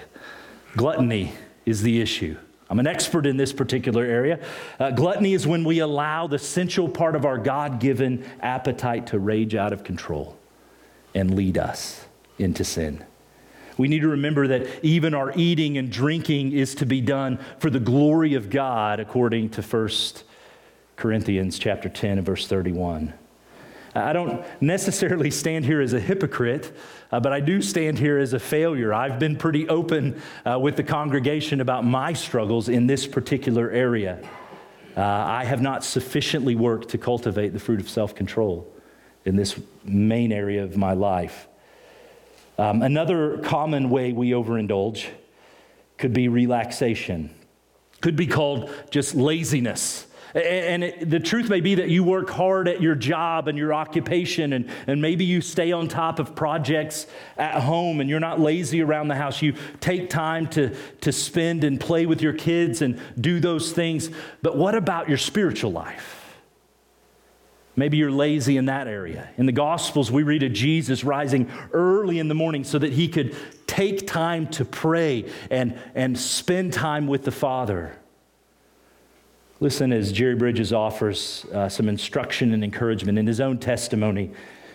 Gluttony 0.78 1.32
is 1.66 1.82
the 1.82 2.02
issue. 2.02 2.38
I'm 2.70 2.78
an 2.78 2.86
expert 2.86 3.26
in 3.26 3.38
this 3.38 3.52
particular 3.52 4.06
area. 4.06 4.40
Uh, 4.80 4.92
gluttony 4.92 5.34
is 5.34 5.48
when 5.48 5.64
we 5.64 5.80
allow 5.80 6.28
the 6.28 6.38
sensual 6.38 6.88
part 6.88 7.16
of 7.16 7.26
our 7.26 7.40
God 7.40 7.80
given 7.80 8.24
appetite 8.40 9.08
to 9.08 9.18
rage 9.18 9.56
out 9.56 9.74
of 9.74 9.84
control 9.84 10.38
and 11.16 11.34
lead 11.34 11.58
us 11.58 12.06
into 12.40 12.64
sin. 12.64 13.06
We 13.78 13.88
need 13.88 14.02
to 14.02 14.10
remember 14.10 14.48
that 14.48 14.84
even 14.84 15.14
our 15.14 15.32
eating 15.38 15.78
and 15.78 15.90
drinking 15.90 16.52
is 16.52 16.76
to 16.76 16.86
be 16.86 17.00
done 17.00 17.40
for 17.60 17.70
the 17.70 17.80
glory 17.80 18.34
of 18.34 18.50
God, 18.50 19.00
according 19.00 19.52
to 19.52 19.62
1 19.62 19.90
Corinthians 20.98 21.58
chapter 21.58 21.88
10 21.88 22.18
and 22.18 22.26
verse 22.26 22.46
31. 22.46 23.14
I 23.96 24.14
don't 24.14 24.44
necessarily 24.62 25.32
stand 25.32 25.66
here 25.66 25.82
as 25.82 25.94
a 25.94 26.00
hypocrite, 26.00 26.76
uh, 27.12 27.20
but 27.20 27.34
I 27.34 27.40
do 27.40 27.62
stand 27.62 27.98
here 27.98 28.20
as 28.20 28.34
a 28.34 28.40
failure. 28.40 28.94
I've 28.94 29.18
been 29.18 29.36
pretty 29.36 29.68
open 29.68 30.22
uh, 30.46 30.60
with 30.60 30.76
the 30.76 30.84
congregation 30.84 31.62
about 31.62 31.86
my 31.86 32.14
struggles 32.14 32.70
in 32.70 32.86
this 32.86 33.08
particular 33.08 33.72
area. 33.72 34.20
Uh, 34.96 35.02
I 35.02 35.46
have 35.46 35.62
not 35.62 35.84
sufficiently 35.84 36.56
worked 36.56 36.90
to 36.90 36.98
cultivate 36.98 37.54
the 37.54 37.60
fruit 37.60 37.80
of 37.80 37.90
self 37.90 38.14
control 38.14 38.72
in 39.26 39.36
this 39.36 39.60
main 39.84 40.32
area 40.32 40.64
of 40.64 40.76
my 40.78 40.94
life. 40.94 41.48
Um, 42.60 42.82
another 42.82 43.38
common 43.38 43.90
way 43.90 44.12
we 44.12 44.32
overindulge 44.32 45.08
could 45.98 46.12
be 46.12 46.28
relaxation, 46.28 47.34
could 48.02 48.18
be 48.18 48.28
called 48.28 48.70
just 48.90 49.16
laziness. 49.16 50.06
And 50.36 50.84
it, 50.84 51.10
the 51.10 51.22
truth 51.22 51.50
may 51.50 51.62
be 51.62 51.76
that 51.76 51.88
you 51.88 52.04
work 52.04 52.30
hard 52.30 52.68
at 52.68 52.82
your 52.82 52.96
job 52.96 53.48
and 53.48 53.58
your 53.58 53.74
occupation, 53.74 54.52
and, 54.52 54.70
and 54.88 55.02
maybe 55.02 55.24
you 55.24 55.40
stay 55.40 55.72
on 55.72 55.88
top 55.88 56.20
of 56.20 56.36
projects 56.36 57.08
at 57.38 57.62
home 57.62 58.02
and 58.02 58.10
you're 58.10 58.20
not 58.20 58.42
lazy 58.42 58.82
around 58.82 59.08
the 59.08 59.16
house. 59.16 59.42
You 59.42 59.54
take 59.80 60.10
time 60.10 60.46
to, 60.48 60.76
to 61.00 61.14
spend 61.14 61.64
and 61.64 61.80
play 61.80 62.06
with 62.06 62.22
your 62.22 62.34
kids 62.34 62.82
and 62.82 63.00
do 63.22 63.40
those 63.40 63.72
things. 63.72 64.10
But 64.42 64.58
what 64.58 64.76
about 64.76 65.08
your 65.08 65.18
spiritual 65.18 65.72
life? 65.72 66.19
Maybe 67.80 67.96
you're 67.96 68.12
lazy 68.12 68.58
in 68.58 68.66
that 68.66 68.90
area. 68.90 69.30
In 69.38 69.46
the 69.46 69.54
Gospels, 69.54 70.12
we 70.12 70.24
read 70.24 70.44
of 70.44 70.52
Jesus 70.52 71.06
rising 71.06 71.50
early 71.72 72.20
in 72.20 72.28
the 72.28 72.36
morning 72.36 72.66
so 72.66 72.78
that 72.78 72.92
he 72.92 73.08
could 73.08 73.34
take 73.68 74.06
time 74.06 74.48
to 74.48 74.66
pray 74.66 75.32
and, 75.50 75.80
and 75.96 76.20
spend 76.20 76.74
time 76.74 77.08
with 77.08 77.24
the 77.24 77.32
Father. 77.32 77.98
Listen 79.62 79.94
as 79.94 80.12
Jerry 80.12 80.36
Bridges 80.36 80.74
offers 80.74 81.46
uh, 81.54 81.70
some 81.70 81.88
instruction 81.88 82.54
and 82.54 82.66
encouragement 82.66 83.18
in 83.18 83.26
his 83.26 83.40
own 83.40 83.58
testimony. 83.58 84.32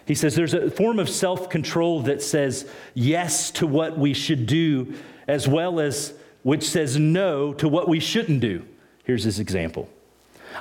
He 0.07 0.15
says 0.15 0.35
there's 0.35 0.55
a 0.55 0.71
form 0.71 0.99
of 0.99 1.11
self 1.11 1.51
control 1.51 2.01
that 2.05 2.23
says 2.23 2.67
yes 2.95 3.51
to 3.53 3.67
what 3.67 3.99
we 3.99 4.15
should 4.15 4.47
do, 4.47 4.95
as 5.29 5.47
well 5.47 5.79
as 5.79 6.15
which 6.43 6.67
says 6.67 6.99
no 6.99 7.53
to 7.53 7.69
what 7.69 7.87
we 7.87 8.01
shouldn't 8.01 8.41
do. 8.41 8.65
Here's 9.05 9.25
his 9.25 9.41
example 9.41 9.91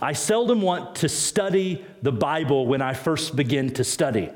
I 0.02 0.14
seldom 0.14 0.62
want 0.62 0.96
to 0.98 1.10
study 1.10 1.86
the 2.02 2.12
Bible 2.12 2.66
when 2.68 2.82
I 2.82 2.94
first 2.94 3.36
begin 3.36 3.72
to 3.74 3.84
study. 3.84 4.30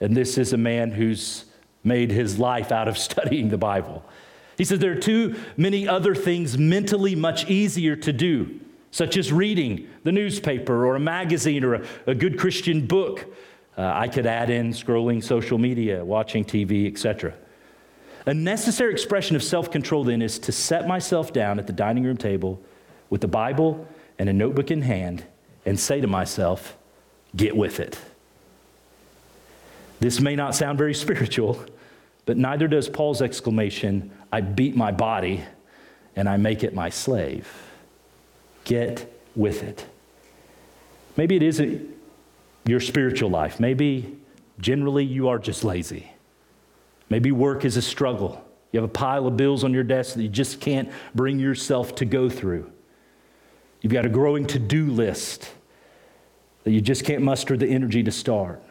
And 0.00 0.16
this 0.16 0.38
is 0.38 0.52
a 0.52 0.56
man 0.56 0.90
who's 0.90 1.44
made 1.84 2.10
his 2.10 2.38
life 2.38 2.72
out 2.72 2.88
of 2.88 2.98
studying 3.10 3.48
the 3.48 3.58
Bible. 3.58 4.04
He 4.58 4.64
says 4.64 4.78
there 4.78 4.92
are 4.92 4.96
too 4.96 5.36
many 5.56 5.88
other 5.88 6.14
things 6.14 6.58
mentally 6.58 7.14
much 7.14 7.48
easier 7.48 7.96
to 7.96 8.12
do 8.12 8.60
such 8.92 9.16
as 9.16 9.32
reading 9.32 9.88
the 10.04 10.12
newspaper 10.12 10.86
or 10.86 10.96
a 10.96 11.00
magazine 11.00 11.64
or 11.64 11.74
a, 11.74 11.82
a 12.06 12.14
good 12.14 12.38
Christian 12.38 12.86
book. 12.86 13.26
Uh, 13.76 13.90
I 13.94 14.06
could 14.06 14.26
add 14.26 14.50
in 14.50 14.70
scrolling 14.70 15.24
social 15.24 15.56
media, 15.56 16.04
watching 16.04 16.44
TV, 16.44 16.92
etc. 16.92 17.32
A 18.26 18.34
necessary 18.34 18.92
expression 18.92 19.34
of 19.34 19.42
self 19.42 19.70
control 19.70 20.04
then 20.04 20.20
is 20.22 20.38
to 20.40 20.52
set 20.52 20.86
myself 20.86 21.32
down 21.32 21.58
at 21.58 21.66
the 21.66 21.72
dining 21.72 22.04
room 22.04 22.18
table 22.18 22.60
with 23.08 23.22
the 23.22 23.28
Bible 23.28 23.88
and 24.22 24.30
a 24.30 24.32
notebook 24.32 24.70
in 24.70 24.82
hand 24.82 25.24
and 25.66 25.80
say 25.80 26.00
to 26.00 26.06
myself, 26.06 26.76
Get 27.34 27.56
with 27.56 27.80
it. 27.80 27.98
This 29.98 30.20
may 30.20 30.36
not 30.36 30.54
sound 30.54 30.78
very 30.78 30.94
spiritual, 31.06 31.64
but 32.24 32.36
neither 32.36 32.68
does 32.68 32.88
Paul's 32.88 33.20
exclamation, 33.20 34.12
I 34.30 34.40
beat 34.40 34.76
my 34.76 34.92
body 34.92 35.42
and 36.14 36.28
I 36.28 36.36
make 36.36 36.62
it 36.62 36.72
my 36.72 36.88
slave. 36.88 37.48
Get 38.62 39.12
with 39.34 39.64
it. 39.64 39.86
Maybe 41.16 41.34
it 41.34 41.42
isn't 41.42 41.92
your 42.64 42.78
spiritual 42.78 43.28
life. 43.28 43.58
Maybe 43.58 44.16
generally 44.60 45.04
you 45.04 45.30
are 45.30 45.40
just 45.40 45.64
lazy. 45.64 46.12
Maybe 47.10 47.32
work 47.32 47.64
is 47.64 47.76
a 47.76 47.82
struggle. 47.82 48.44
You 48.70 48.80
have 48.82 48.88
a 48.88 48.92
pile 48.92 49.26
of 49.26 49.36
bills 49.36 49.64
on 49.64 49.74
your 49.74 49.82
desk 49.82 50.14
that 50.14 50.22
you 50.22 50.28
just 50.28 50.60
can't 50.60 50.92
bring 51.12 51.40
yourself 51.40 51.96
to 51.96 52.04
go 52.04 52.30
through. 52.30 52.71
You've 53.82 53.92
got 53.92 54.06
a 54.06 54.08
growing 54.08 54.46
to 54.46 54.58
do 54.58 54.86
list 54.86 55.52
that 56.64 56.70
you 56.70 56.80
just 56.80 57.04
can't 57.04 57.22
muster 57.22 57.56
the 57.56 57.66
energy 57.66 58.02
to 58.04 58.12
start. 58.12 58.62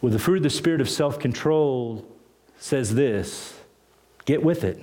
Well, 0.00 0.12
the 0.12 0.18
fruit 0.18 0.36
of 0.36 0.42
the 0.42 0.50
spirit 0.50 0.82
of 0.82 0.88
self 0.88 1.18
control 1.18 2.06
says 2.58 2.94
this 2.94 3.58
get 4.26 4.42
with 4.42 4.64
it. 4.64 4.78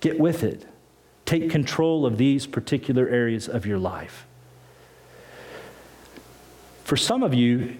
Get 0.00 0.18
with 0.18 0.44
it. 0.44 0.64
Take 1.26 1.50
control 1.50 2.06
of 2.06 2.18
these 2.18 2.46
particular 2.46 3.08
areas 3.08 3.48
of 3.48 3.66
your 3.66 3.78
life. 3.78 4.26
For 6.84 6.96
some 6.96 7.22
of 7.22 7.34
you, 7.34 7.76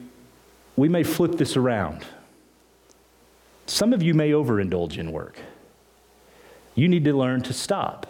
we 0.76 0.88
may 0.88 1.02
flip 1.02 1.32
this 1.32 1.56
around. 1.56 2.04
Some 3.66 3.92
of 3.92 4.02
you 4.02 4.14
may 4.14 4.30
overindulge 4.30 4.98
in 4.98 5.12
work. 5.12 5.38
You 6.74 6.88
need 6.88 7.04
to 7.04 7.12
learn 7.12 7.42
to 7.42 7.52
stop. 7.52 8.06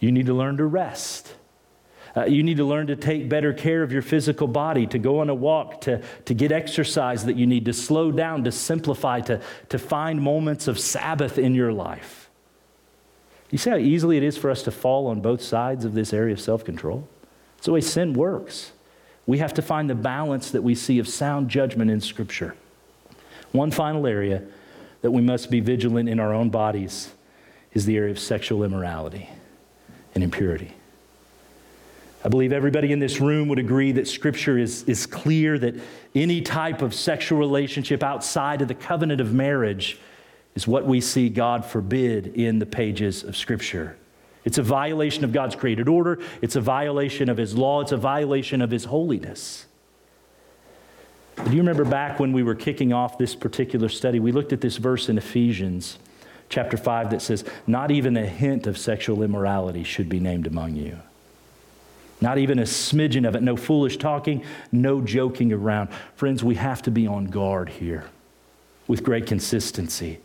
You 0.00 0.10
need 0.10 0.26
to 0.26 0.34
learn 0.34 0.56
to 0.56 0.64
rest. 0.64 1.34
Uh, 2.16 2.24
you 2.24 2.42
need 2.42 2.56
to 2.56 2.64
learn 2.64 2.88
to 2.88 2.96
take 2.96 3.28
better 3.28 3.52
care 3.52 3.82
of 3.82 3.92
your 3.92 4.02
physical 4.02 4.48
body, 4.48 4.86
to 4.86 4.98
go 4.98 5.20
on 5.20 5.30
a 5.30 5.34
walk, 5.34 5.82
to, 5.82 6.02
to 6.24 6.34
get 6.34 6.50
exercise 6.50 7.24
that 7.26 7.36
you 7.36 7.46
need, 7.46 7.64
to 7.66 7.72
slow 7.72 8.10
down, 8.10 8.42
to 8.42 8.50
simplify, 8.50 9.20
to, 9.20 9.40
to 9.68 9.78
find 9.78 10.20
moments 10.20 10.66
of 10.66 10.78
Sabbath 10.78 11.38
in 11.38 11.54
your 11.54 11.72
life. 11.72 12.28
You 13.50 13.58
see 13.58 13.70
how 13.70 13.76
easily 13.76 14.16
it 14.16 14.22
is 14.22 14.36
for 14.36 14.50
us 14.50 14.62
to 14.64 14.70
fall 14.70 15.06
on 15.06 15.20
both 15.20 15.42
sides 15.42 15.84
of 15.84 15.94
this 15.94 16.12
area 16.12 16.32
of 16.32 16.40
self 16.40 16.64
control? 16.64 17.06
It's 17.58 17.66
the 17.66 17.72
way 17.72 17.80
sin 17.80 18.14
works. 18.14 18.72
We 19.26 19.38
have 19.38 19.54
to 19.54 19.62
find 19.62 19.88
the 19.88 19.94
balance 19.94 20.50
that 20.50 20.62
we 20.62 20.74
see 20.74 20.98
of 20.98 21.06
sound 21.06 21.48
judgment 21.48 21.90
in 21.90 22.00
Scripture. 22.00 22.56
One 23.52 23.70
final 23.70 24.06
area 24.06 24.42
that 25.02 25.10
we 25.10 25.22
must 25.22 25.50
be 25.50 25.60
vigilant 25.60 26.08
in 26.08 26.18
our 26.18 26.32
own 26.32 26.50
bodies 26.50 27.12
is 27.72 27.86
the 27.86 27.96
area 27.96 28.10
of 28.10 28.18
sexual 28.18 28.64
immorality 28.64 29.28
and 30.14 30.24
impurity. 30.24 30.74
I 32.24 32.28
believe 32.28 32.52
everybody 32.52 32.92
in 32.92 32.98
this 32.98 33.20
room 33.20 33.48
would 33.48 33.58
agree 33.58 33.92
that 33.92 34.06
Scripture 34.06 34.58
is, 34.58 34.82
is 34.84 35.06
clear 35.06 35.58
that 35.58 35.74
any 36.14 36.42
type 36.42 36.82
of 36.82 36.94
sexual 36.94 37.38
relationship 37.38 38.02
outside 38.02 38.60
of 38.60 38.68
the 38.68 38.74
covenant 38.74 39.20
of 39.22 39.32
marriage 39.32 39.98
is 40.54 40.66
what 40.66 40.84
we 40.84 41.00
see 41.00 41.30
God 41.30 41.64
forbid 41.64 42.26
in 42.28 42.58
the 42.58 42.66
pages 42.66 43.24
of 43.24 43.36
Scripture. 43.36 43.96
It's 44.44 44.58
a 44.58 44.62
violation 44.62 45.24
of 45.24 45.32
God's 45.32 45.54
created 45.54 45.88
order, 45.88 46.18
it's 46.42 46.56
a 46.56 46.60
violation 46.60 47.28
of 47.30 47.38
His 47.38 47.56
law, 47.56 47.80
it's 47.80 47.92
a 47.92 47.96
violation 47.96 48.60
of 48.60 48.70
His 48.70 48.84
holiness. 48.84 49.66
Do 51.36 51.52
you 51.52 51.58
remember 51.58 51.86
back 51.86 52.20
when 52.20 52.32
we 52.32 52.42
were 52.42 52.54
kicking 52.54 52.92
off 52.92 53.16
this 53.16 53.34
particular 53.34 53.88
study? 53.88 54.20
We 54.20 54.32
looked 54.32 54.52
at 54.52 54.60
this 54.60 54.76
verse 54.76 55.08
in 55.08 55.16
Ephesians 55.16 55.98
chapter 56.50 56.76
5 56.76 57.10
that 57.10 57.22
says, 57.22 57.44
Not 57.66 57.90
even 57.90 58.16
a 58.16 58.26
hint 58.26 58.66
of 58.66 58.76
sexual 58.76 59.22
immorality 59.22 59.82
should 59.82 60.10
be 60.10 60.20
named 60.20 60.46
among 60.46 60.76
you. 60.76 60.98
Not 62.20 62.36
even 62.36 62.58
a 62.58 62.64
smidgen 62.64 63.26
of 63.26 63.34
it. 63.34 63.42
No 63.42 63.56
foolish 63.56 63.96
talking, 63.96 64.44
no 64.70 65.00
joking 65.00 65.54
around. 65.54 65.88
Friends, 66.14 66.44
we 66.44 66.56
have 66.56 66.82
to 66.82 66.90
be 66.90 67.06
on 67.06 67.24
guard 67.24 67.70
here 67.70 68.04
with 68.86 69.02
great 69.02 69.26
consistency 69.26 70.20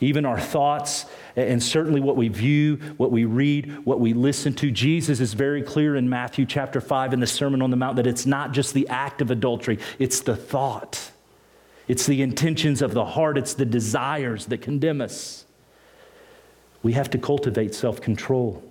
even 0.00 0.24
our 0.24 0.40
thoughts, 0.40 1.06
and 1.36 1.62
certainly 1.62 2.00
what 2.00 2.16
we 2.16 2.28
view, 2.28 2.76
what 2.96 3.10
we 3.10 3.24
read, 3.24 3.84
what 3.84 4.00
we 4.00 4.12
listen 4.12 4.52
to. 4.54 4.70
Jesus 4.70 5.20
is 5.20 5.34
very 5.34 5.62
clear 5.62 5.96
in 5.96 6.08
Matthew 6.08 6.46
chapter 6.46 6.80
5 6.80 7.12
in 7.12 7.20
the 7.20 7.26
Sermon 7.26 7.62
on 7.62 7.70
the 7.70 7.76
Mount 7.76 7.96
that 7.96 8.06
it's 8.06 8.26
not 8.26 8.52
just 8.52 8.74
the 8.74 8.88
act 8.88 9.20
of 9.20 9.30
adultery, 9.30 9.78
it's 9.98 10.20
the 10.20 10.36
thought, 10.36 11.10
it's 11.86 12.06
the 12.06 12.22
intentions 12.22 12.82
of 12.82 12.94
the 12.94 13.04
heart, 13.04 13.36
it's 13.36 13.54
the 13.54 13.66
desires 13.66 14.46
that 14.46 14.58
condemn 14.58 15.00
us. 15.00 15.44
We 16.82 16.92
have 16.92 17.10
to 17.10 17.18
cultivate 17.18 17.74
self 17.74 18.00
control. 18.00 18.62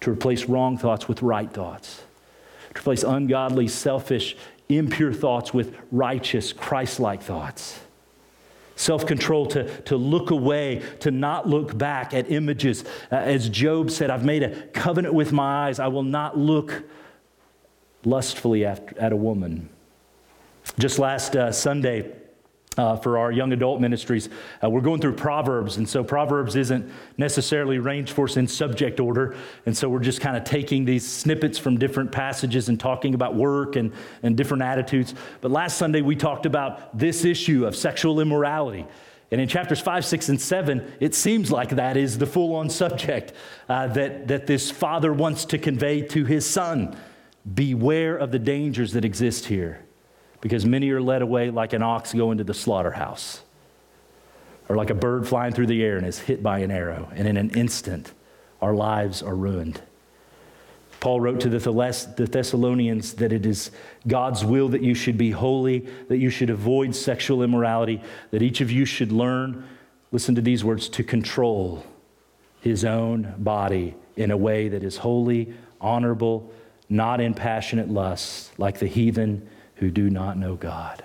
to 0.00 0.12
replace 0.12 0.44
wrong 0.44 0.78
thoughts 0.78 1.08
with 1.08 1.22
right 1.22 1.52
thoughts, 1.52 2.02
to 2.74 2.80
replace 2.80 3.02
ungodly, 3.02 3.66
selfish, 3.66 4.36
impure 4.68 5.12
thoughts 5.12 5.52
with 5.52 5.76
righteous, 5.90 6.52
Christ 6.52 7.00
like 7.00 7.20
thoughts. 7.20 7.80
Self 8.76 9.06
control 9.06 9.46
to, 9.46 9.80
to 9.82 9.96
look 9.96 10.30
away, 10.30 10.82
to 11.00 11.10
not 11.10 11.48
look 11.48 11.76
back 11.76 12.14
at 12.14 12.30
images. 12.30 12.84
Uh, 13.10 13.16
as 13.16 13.48
Job 13.48 13.90
said, 13.90 14.08
I've 14.08 14.24
made 14.24 14.44
a 14.44 14.66
covenant 14.68 15.14
with 15.14 15.32
my 15.32 15.66
eyes. 15.66 15.80
I 15.80 15.88
will 15.88 16.04
not 16.04 16.38
look 16.38 16.84
lustfully 18.04 18.64
after, 18.64 18.96
at 19.00 19.12
a 19.12 19.16
woman. 19.16 19.68
Just 20.78 21.00
last 21.00 21.34
uh, 21.34 21.50
Sunday, 21.50 22.12
uh, 22.78 22.96
for 22.96 23.18
our 23.18 23.32
young 23.32 23.52
adult 23.52 23.80
ministries. 23.80 24.28
Uh, 24.62 24.70
we're 24.70 24.80
going 24.80 25.00
through 25.00 25.14
Proverbs, 25.14 25.76
and 25.76 25.86
so 25.86 26.04
Proverbs 26.04 26.56
isn't 26.56 26.90
necessarily 27.18 27.76
arranged 27.76 28.12
for 28.12 28.24
us 28.26 28.36
in 28.36 28.46
subject 28.46 29.00
order. 29.00 29.36
And 29.66 29.76
so 29.76 29.88
we're 29.88 29.98
just 29.98 30.20
kind 30.20 30.36
of 30.36 30.44
taking 30.44 30.84
these 30.84 31.06
snippets 31.06 31.58
from 31.58 31.76
different 31.76 32.12
passages 32.12 32.68
and 32.68 32.78
talking 32.78 33.14
about 33.14 33.34
work 33.34 33.76
and, 33.76 33.92
and 34.22 34.36
different 34.36 34.62
attitudes. 34.62 35.14
But 35.40 35.50
last 35.50 35.76
Sunday, 35.76 36.00
we 36.00 36.14
talked 36.14 36.46
about 36.46 36.96
this 36.96 37.24
issue 37.24 37.66
of 37.66 37.74
sexual 37.74 38.20
immorality. 38.20 38.86
And 39.30 39.40
in 39.40 39.48
chapters 39.48 39.80
5, 39.80 40.06
6, 40.06 40.28
and 40.30 40.40
7, 40.40 40.92
it 41.00 41.14
seems 41.14 41.50
like 41.50 41.70
that 41.70 41.98
is 41.98 42.16
the 42.16 42.26
full 42.26 42.54
on 42.54 42.70
subject 42.70 43.34
uh, 43.68 43.88
that, 43.88 44.28
that 44.28 44.46
this 44.46 44.70
father 44.70 45.12
wants 45.12 45.44
to 45.46 45.58
convey 45.58 46.00
to 46.00 46.24
his 46.24 46.48
son. 46.48 46.96
Beware 47.52 48.16
of 48.16 48.30
the 48.30 48.38
dangers 48.38 48.92
that 48.92 49.04
exist 49.04 49.46
here 49.46 49.84
because 50.40 50.64
many 50.64 50.90
are 50.90 51.00
led 51.00 51.22
away 51.22 51.50
like 51.50 51.72
an 51.72 51.82
ox 51.82 52.12
going 52.14 52.38
to 52.38 52.44
the 52.44 52.54
slaughterhouse, 52.54 53.42
or 54.68 54.76
like 54.76 54.90
a 54.90 54.94
bird 54.94 55.26
flying 55.26 55.52
through 55.52 55.66
the 55.66 55.82
air 55.82 55.96
and 55.96 56.06
is 56.06 56.18
hit 56.18 56.42
by 56.42 56.60
an 56.60 56.70
arrow, 56.70 57.10
and 57.14 57.26
in 57.26 57.36
an 57.36 57.50
instant, 57.50 58.12
our 58.60 58.74
lives 58.74 59.22
are 59.22 59.34
ruined. 59.34 59.80
Paul 61.00 61.20
wrote 61.20 61.40
to 61.40 61.48
the 61.48 62.26
Thessalonians 62.30 63.14
that 63.14 63.32
it 63.32 63.46
is 63.46 63.70
God's 64.08 64.44
will 64.44 64.68
that 64.70 64.82
you 64.82 64.94
should 64.94 65.16
be 65.16 65.30
holy, 65.30 65.86
that 66.08 66.18
you 66.18 66.28
should 66.28 66.50
avoid 66.50 66.94
sexual 66.94 67.44
immorality, 67.44 68.02
that 68.32 68.42
each 68.42 68.60
of 68.60 68.70
you 68.70 68.84
should 68.84 69.12
learn, 69.12 69.64
listen 70.10 70.34
to 70.34 70.40
these 70.40 70.64
words, 70.64 70.88
to 70.88 71.04
control 71.04 71.86
his 72.60 72.84
own 72.84 73.32
body 73.38 73.94
in 74.16 74.32
a 74.32 74.36
way 74.36 74.68
that 74.68 74.82
is 74.82 74.96
holy, 74.96 75.54
honorable, 75.80 76.52
not 76.88 77.20
in 77.20 77.32
passionate 77.32 77.88
lust, 77.88 78.50
like 78.58 78.80
the 78.80 78.88
heathen 78.88 79.48
who 79.78 79.90
do 79.90 80.10
not 80.10 80.36
know 80.36 80.54
God. 80.54 81.02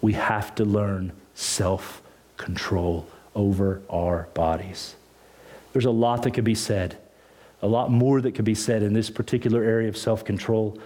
We 0.00 0.14
have 0.14 0.54
to 0.56 0.64
learn 0.64 1.12
self 1.34 2.02
control 2.36 3.06
over 3.34 3.82
our 3.90 4.28
bodies. 4.34 4.96
There's 5.72 5.84
a 5.84 5.90
lot 5.90 6.22
that 6.22 6.32
could 6.32 6.44
be 6.44 6.54
said, 6.54 6.98
a 7.62 7.68
lot 7.68 7.90
more 7.90 8.20
that 8.20 8.34
could 8.34 8.44
be 8.44 8.54
said 8.54 8.82
in 8.82 8.92
this 8.92 9.10
particular 9.10 9.62
area 9.62 9.88
of 9.88 9.96
self 9.96 10.24
control. 10.24 10.78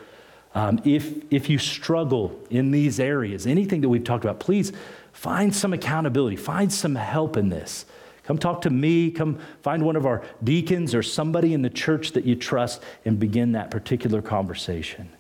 Um, 0.54 0.80
if, 0.84 1.32
if 1.32 1.50
you 1.50 1.58
struggle 1.58 2.38
in 2.48 2.70
these 2.70 3.00
areas, 3.00 3.46
anything 3.46 3.80
that 3.80 3.88
we've 3.88 4.04
talked 4.04 4.24
about, 4.24 4.38
please 4.38 4.72
find 5.12 5.54
some 5.54 5.72
accountability, 5.72 6.36
find 6.36 6.72
some 6.72 6.94
help 6.94 7.36
in 7.36 7.48
this. 7.48 7.86
Come 8.22 8.38
talk 8.38 8.62
to 8.62 8.70
me, 8.70 9.10
come 9.10 9.38
find 9.62 9.84
one 9.84 9.96
of 9.96 10.06
our 10.06 10.22
deacons 10.42 10.94
or 10.94 11.02
somebody 11.02 11.54
in 11.54 11.62
the 11.62 11.70
church 11.70 12.12
that 12.12 12.24
you 12.24 12.36
trust 12.36 12.82
and 13.04 13.18
begin 13.18 13.52
that 13.52 13.70
particular 13.70 14.22
conversation. 14.22 15.10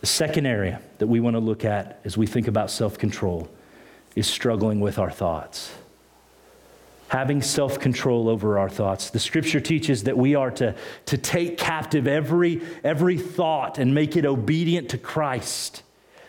The 0.00 0.06
second 0.06 0.46
area 0.46 0.80
that 0.98 1.06
we 1.06 1.20
want 1.20 1.34
to 1.34 1.40
look 1.40 1.64
at 1.64 2.00
as 2.04 2.16
we 2.16 2.26
think 2.26 2.48
about 2.48 2.70
self 2.70 2.98
control 2.98 3.48
is 4.14 4.26
struggling 4.26 4.80
with 4.80 4.98
our 4.98 5.10
thoughts. 5.10 5.72
Having 7.08 7.42
self 7.42 7.78
control 7.78 8.28
over 8.28 8.58
our 8.58 8.68
thoughts. 8.68 9.10
The 9.10 9.18
scripture 9.18 9.60
teaches 9.60 10.04
that 10.04 10.16
we 10.16 10.34
are 10.34 10.50
to, 10.52 10.74
to 11.06 11.18
take 11.18 11.56
captive 11.56 12.06
every, 12.06 12.62
every 12.82 13.16
thought 13.16 13.78
and 13.78 13.94
make 13.94 14.16
it 14.16 14.26
obedient 14.26 14.90
to 14.90 14.98
Christ. 14.98 15.82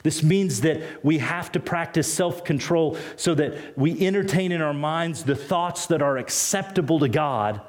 This 0.03 0.23
means 0.23 0.61
that 0.61 1.03
we 1.03 1.17
have 1.17 1.51
to 1.53 1.59
practice 1.59 2.11
self 2.11 2.43
control 2.43 2.97
so 3.15 3.33
that 3.35 3.77
we 3.77 4.05
entertain 4.05 4.51
in 4.51 4.61
our 4.61 4.73
minds 4.73 5.23
the 5.23 5.35
thoughts 5.35 5.87
that 5.87 6.01
are 6.01 6.17
acceptable 6.17 6.99
to 6.99 7.09
God, 7.09 7.59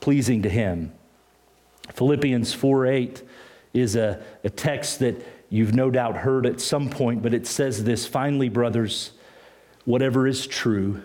pleasing 0.00 0.42
to 0.42 0.48
Him. 0.48 0.92
Philippians 1.94 2.52
4 2.52 2.86
8 2.86 3.22
is 3.74 3.96
a, 3.96 4.22
a 4.44 4.50
text 4.50 5.00
that 5.00 5.16
you've 5.50 5.74
no 5.74 5.90
doubt 5.90 6.16
heard 6.16 6.46
at 6.46 6.60
some 6.60 6.88
point, 6.88 7.22
but 7.22 7.34
it 7.34 7.46
says 7.46 7.84
this 7.84 8.06
finally, 8.06 8.48
brothers, 8.48 9.10
whatever 9.84 10.26
is 10.26 10.46
true, 10.46 11.02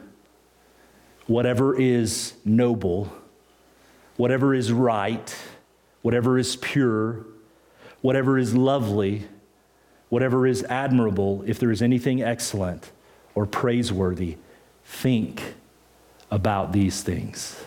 whatever 1.27 1.75
is 1.75 2.33
noble, 2.45 3.11
whatever 4.15 4.53
is 4.53 4.71
right, 4.71 5.35
whatever 6.03 6.37
is 6.37 6.55
pure, 6.55 7.25
whatever 8.01 8.37
is 8.37 8.55
lovely, 8.55 9.27
whatever 10.09 10.47
is 10.47 10.63
admirable, 10.63 11.43
if 11.45 11.59
there 11.59 11.71
is 11.71 11.81
anything 11.81 12.21
excellent 12.21 12.91
or 13.35 13.45
praiseworthy, 13.45 14.37
think 14.83 15.55
about 16.31 16.71
these 16.71 17.01
things 17.01 17.63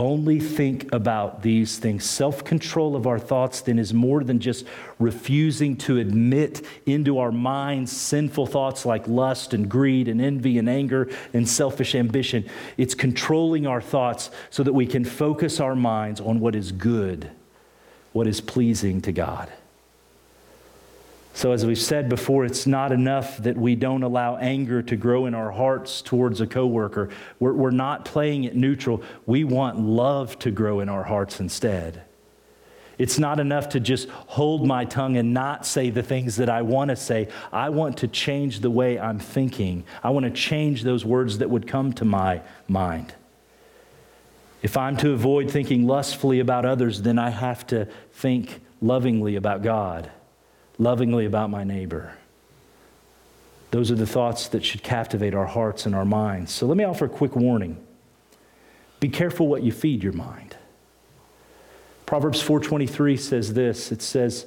only 0.00 0.40
think 0.40 0.92
about 0.92 1.42
these 1.42 1.78
things. 1.78 2.04
Self 2.04 2.42
control 2.42 2.96
of 2.96 3.06
our 3.06 3.18
thoughts 3.18 3.60
then 3.60 3.78
is 3.78 3.92
more 3.92 4.24
than 4.24 4.40
just 4.40 4.66
refusing 4.98 5.76
to 5.76 5.98
admit 5.98 6.62
into 6.86 7.18
our 7.18 7.30
minds 7.30 7.92
sinful 7.92 8.46
thoughts 8.46 8.86
like 8.86 9.06
lust 9.06 9.52
and 9.54 9.68
greed 9.68 10.08
and 10.08 10.20
envy 10.20 10.58
and 10.58 10.68
anger 10.68 11.08
and 11.34 11.48
selfish 11.48 11.94
ambition. 11.94 12.48
It's 12.76 12.94
controlling 12.94 13.66
our 13.66 13.80
thoughts 13.80 14.30
so 14.48 14.62
that 14.62 14.72
we 14.72 14.86
can 14.86 15.04
focus 15.04 15.60
our 15.60 15.76
minds 15.76 16.20
on 16.20 16.40
what 16.40 16.56
is 16.56 16.72
good, 16.72 17.30
what 18.12 18.26
is 18.26 18.40
pleasing 18.40 19.00
to 19.02 19.12
God. 19.12 19.52
So, 21.32 21.52
as 21.52 21.64
we've 21.64 21.78
said 21.78 22.08
before, 22.08 22.44
it's 22.44 22.66
not 22.66 22.92
enough 22.92 23.38
that 23.38 23.56
we 23.56 23.76
don't 23.76 24.02
allow 24.02 24.36
anger 24.36 24.82
to 24.82 24.96
grow 24.96 25.26
in 25.26 25.34
our 25.34 25.50
hearts 25.50 26.02
towards 26.02 26.40
a 26.40 26.46
coworker. 26.46 27.08
We're, 27.38 27.54
we're 27.54 27.70
not 27.70 28.04
playing 28.04 28.44
it 28.44 28.56
neutral. 28.56 29.02
We 29.26 29.44
want 29.44 29.78
love 29.78 30.38
to 30.40 30.50
grow 30.50 30.80
in 30.80 30.88
our 30.88 31.04
hearts 31.04 31.40
instead. 31.40 32.02
It's 32.98 33.18
not 33.18 33.40
enough 33.40 33.70
to 33.70 33.80
just 33.80 34.10
hold 34.10 34.66
my 34.66 34.84
tongue 34.84 35.16
and 35.16 35.32
not 35.32 35.64
say 35.64 35.88
the 35.88 36.02
things 36.02 36.36
that 36.36 36.50
I 36.50 36.60
want 36.60 36.90
to 36.90 36.96
say. 36.96 37.28
I 37.50 37.70
want 37.70 37.98
to 37.98 38.08
change 38.08 38.60
the 38.60 38.70
way 38.70 38.98
I'm 38.98 39.18
thinking. 39.18 39.84
I 40.02 40.10
want 40.10 40.24
to 40.24 40.30
change 40.30 40.82
those 40.82 41.04
words 41.04 41.38
that 41.38 41.48
would 41.48 41.66
come 41.66 41.94
to 41.94 42.04
my 42.04 42.42
mind. 42.68 43.14
If 44.60 44.76
I'm 44.76 44.98
to 44.98 45.12
avoid 45.12 45.50
thinking 45.50 45.86
lustfully 45.86 46.40
about 46.40 46.66
others, 46.66 47.00
then 47.00 47.18
I 47.18 47.30
have 47.30 47.66
to 47.68 47.86
think 48.12 48.60
lovingly 48.82 49.36
about 49.36 49.62
God 49.62 50.10
lovingly 50.80 51.26
about 51.26 51.50
my 51.50 51.62
neighbor. 51.62 52.14
Those 53.70 53.90
are 53.92 53.96
the 53.96 54.06
thoughts 54.06 54.48
that 54.48 54.64
should 54.64 54.82
captivate 54.82 55.34
our 55.34 55.46
hearts 55.46 55.86
and 55.86 55.94
our 55.94 56.06
minds. 56.06 56.50
So 56.50 56.66
let 56.66 56.76
me 56.76 56.84
offer 56.84 57.04
a 57.04 57.08
quick 57.08 57.36
warning. 57.36 57.76
Be 58.98 59.08
careful 59.08 59.46
what 59.46 59.62
you 59.62 59.70
feed 59.70 60.02
your 60.02 60.14
mind. 60.14 60.56
Proverbs 62.06 62.42
4:23 62.42 63.16
says 63.16 63.52
this. 63.52 63.92
It 63.92 64.02
says 64.02 64.46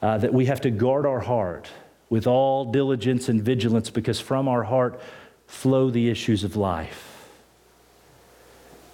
uh, 0.00 0.18
that 0.18 0.32
we 0.32 0.46
have 0.46 0.62
to 0.62 0.70
guard 0.70 1.04
our 1.04 1.20
heart 1.20 1.68
with 2.08 2.26
all 2.26 2.64
diligence 2.64 3.28
and 3.28 3.42
vigilance 3.42 3.90
because 3.90 4.20
from 4.20 4.48
our 4.48 4.62
heart 4.62 5.00
flow 5.46 5.90
the 5.90 6.08
issues 6.08 6.44
of 6.44 6.56
life. 6.56 7.28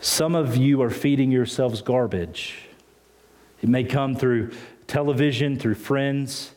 Some 0.01 0.35
of 0.35 0.57
you 0.57 0.83
are 0.83 0.91
feeding 0.91 1.31
yourselves 1.31 1.83
garbage. 1.83 2.69
It 3.63 3.69
may 3.69 3.85
come 3.85 4.17
through 4.17 4.53
television, 4.87 5.59
through 5.59 5.75
friends, 5.75 6.53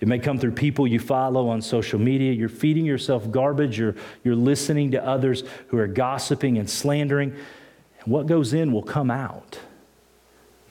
it 0.00 0.06
may 0.06 0.18
come 0.18 0.38
through 0.38 0.52
people 0.52 0.86
you 0.86 1.00
follow 1.00 1.48
on 1.48 1.60
social 1.60 1.98
media. 1.98 2.32
You're 2.32 2.48
feeding 2.48 2.84
yourself 2.84 3.30
garbage. 3.30 3.78
You're, 3.78 3.96
you're 4.22 4.36
listening 4.36 4.92
to 4.92 5.04
others 5.04 5.42
who 5.68 5.78
are 5.78 5.88
gossiping 5.88 6.58
and 6.58 6.70
slandering. 6.70 7.32
And 8.00 8.12
what 8.12 8.26
goes 8.26 8.52
in 8.52 8.72
will 8.72 8.82
come 8.82 9.10
out. 9.10 9.58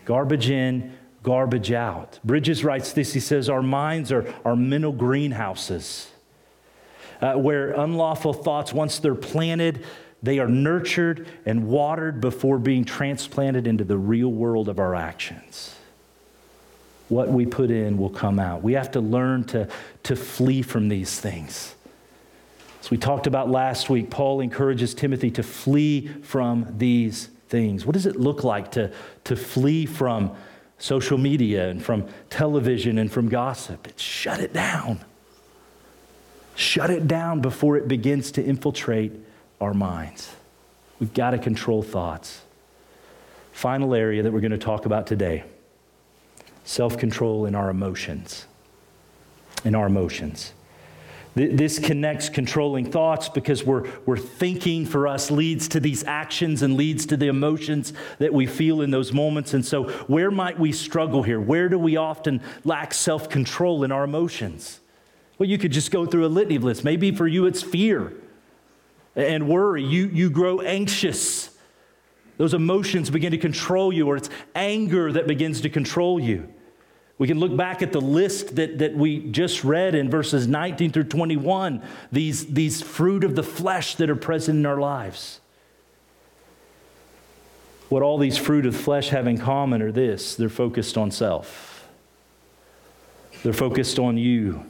Garbage 0.06 0.50
in, 0.50 0.94
garbage 1.24 1.74
out. 1.74 2.20
Bridges 2.24 2.64
writes 2.64 2.94
this 2.94 3.14
he 3.14 3.20
says, 3.20 3.50
Our 3.50 3.62
minds 3.62 4.14
are, 4.14 4.34
are 4.46 4.56
mental 4.56 4.94
greenhouses 4.94 6.10
uh, 7.20 7.34
where 7.34 7.72
unlawful 7.72 8.32
thoughts, 8.32 8.72
once 8.72 9.00
they're 9.00 9.14
planted, 9.16 9.86
they 10.24 10.40
are 10.40 10.48
nurtured 10.48 11.28
and 11.46 11.68
watered 11.68 12.22
before 12.22 12.60
being 12.60 12.86
transplanted 12.86 13.68
into 13.68 13.84
the 13.84 13.98
real 13.98 14.30
world 14.30 14.70
of 14.70 14.80
our 14.80 14.96
actions 14.96 15.77
what 17.10 17.30
we 17.30 17.46
put 17.46 17.72
in 17.72 17.98
will 17.98 18.10
come 18.10 18.40
out. 18.40 18.64
We 18.64 18.74
have 18.74 18.92
to 18.92 19.00
learn 19.00 19.46
to, 19.46 19.68
to 20.04 20.16
flee 20.16 20.62
from 20.62 20.90
these 20.90 21.20
things. 21.20 21.76
As 22.82 22.92
we 22.92 22.98
talked 22.98 23.28
about 23.28 23.50
last 23.50 23.90
week, 23.90 24.10
Paul 24.10 24.42
encourages 24.42 24.94
Timothy 24.94 25.32
to 25.32 25.44
flee 25.44 26.08
from 26.08 26.68
these 26.78 27.30
things. 27.50 27.86
What 27.86 27.94
does 27.94 28.06
it 28.06 28.18
look 28.18 28.44
like 28.44 28.72
to, 28.72 28.92
to 29.26 29.36
flee 29.36 29.86
from 29.86 30.36
social 30.80 31.18
media 31.18 31.70
and 31.70 31.84
from 31.84 32.08
television 32.30 32.98
and 32.98 33.12
from 33.12 33.30
gossip? 33.30 33.88
It's 33.88 34.04
shut 34.04 34.40
it 34.40 34.54
down. 34.54 35.04
Shut 36.56 36.90
it 36.90 37.08
down 37.08 37.42
before 37.42 37.78
it 37.78 37.88
begins 37.88 38.32
to 38.32 38.44
infiltrate 38.44 39.14
our 39.62 39.74
minds. 39.74 40.36
We've 41.00 41.14
got 41.14 41.32
to 41.32 41.38
control 41.38 41.84
thoughts. 41.84 42.42
final 43.54 43.96
area 43.96 44.24
that 44.24 44.32
we're 44.32 44.42
going 44.42 44.52
to 44.52 44.58
talk 44.58 44.86
about 44.86 45.08
today 45.08 45.44
self 46.68 46.98
control 46.98 47.46
in 47.46 47.56
our 47.56 47.70
emotions. 47.70 48.46
In 49.64 49.74
our 49.74 49.88
emotions. 49.88 50.54
This 51.34 51.78
connects 51.78 52.30
controlling 52.30 52.90
thoughts 52.90 53.30
because 53.30 53.64
we're, 53.64 53.88
we're 54.08 54.18
thinking 54.18 54.88
for 54.88 55.08
us 55.08 55.30
leads 55.30 55.68
to 55.68 55.80
these 55.80 56.04
actions 56.04 56.64
and 56.64 56.76
leads 56.76 57.06
to 57.08 57.18
the 57.18 57.28
emotions 57.28 57.94
that 58.18 58.34
we 58.34 58.48
feel 58.48 58.82
in 58.82 58.90
those 58.90 59.14
moments. 59.14 59.54
And 59.54 59.64
so, 59.64 59.84
where 60.08 60.32
might 60.32 60.60
we 60.60 60.72
struggle 60.72 61.22
here? 61.22 61.40
Where 61.40 61.70
do 61.70 61.78
we 61.78 61.96
often 61.96 62.42
lack 62.64 62.94
self 62.94 63.30
control 63.30 63.84
in 63.84 63.92
our 63.92 64.04
emotions? 64.04 64.80
Well, 65.38 65.48
you 65.48 65.60
could 65.60 65.72
just 65.72 65.92
go 65.92 66.08
through 66.08 66.26
a 66.26 66.28
litany 66.28 66.56
of 66.56 66.64
lists. 66.64 66.84
Maybe 66.84 67.12
for 67.12 67.28
you, 67.28 67.46
it's 67.46 67.62
fear 67.62 68.14
and 69.16 69.48
worry. 69.48 69.84
You, 69.84 70.08
you 70.08 70.32
grow 70.32 70.62
anxious. 70.62 71.52
Those 72.38 72.56
emotions 72.56 73.12
begin 73.12 73.32
to 73.32 73.38
control 73.38 73.94
you, 73.94 74.08
or 74.08 74.18
it's 74.18 74.30
anger 74.56 75.12
that 75.12 75.28
begins 75.28 75.62
to 75.62 75.70
control 75.70 76.20
you. 76.20 76.52
We 77.18 77.28
can 77.28 77.40
look 77.40 77.56
back 77.56 77.82
at 77.82 77.92
the 77.92 78.02
list 78.02 78.58
that, 78.58 78.78
that 78.78 78.96
we 78.96 79.20
just 79.20 79.64
read 79.64 79.96
in 79.96 80.10
verses 80.10 80.48
19 80.48 80.92
through 80.92 81.06
21, 81.06 81.82
these, 82.12 82.46
these 82.46 82.82
fruit 82.82 83.24
of 83.24 83.36
the 83.36 83.44
flesh 83.44 83.96
that 83.96 84.10
are 84.10 84.16
present 84.16 84.60
in 84.60 84.66
our 84.66 84.80
lives. 84.80 85.42
What 87.90 88.04
all 88.04 88.18
these 88.18 88.38
fruit 88.38 88.66
of 88.66 88.74
the 88.74 88.80
flesh 88.80 89.10
have 89.10 89.28
in 89.28 89.38
common 89.38 89.82
are 89.82 89.92
this 89.92 90.36
they're 90.36 90.50
focused 90.50 90.98
on 90.98 91.10
self, 91.10 91.88
they're 93.44 93.54
focused 93.54 93.98
on 93.98 94.18
you. 94.18 94.66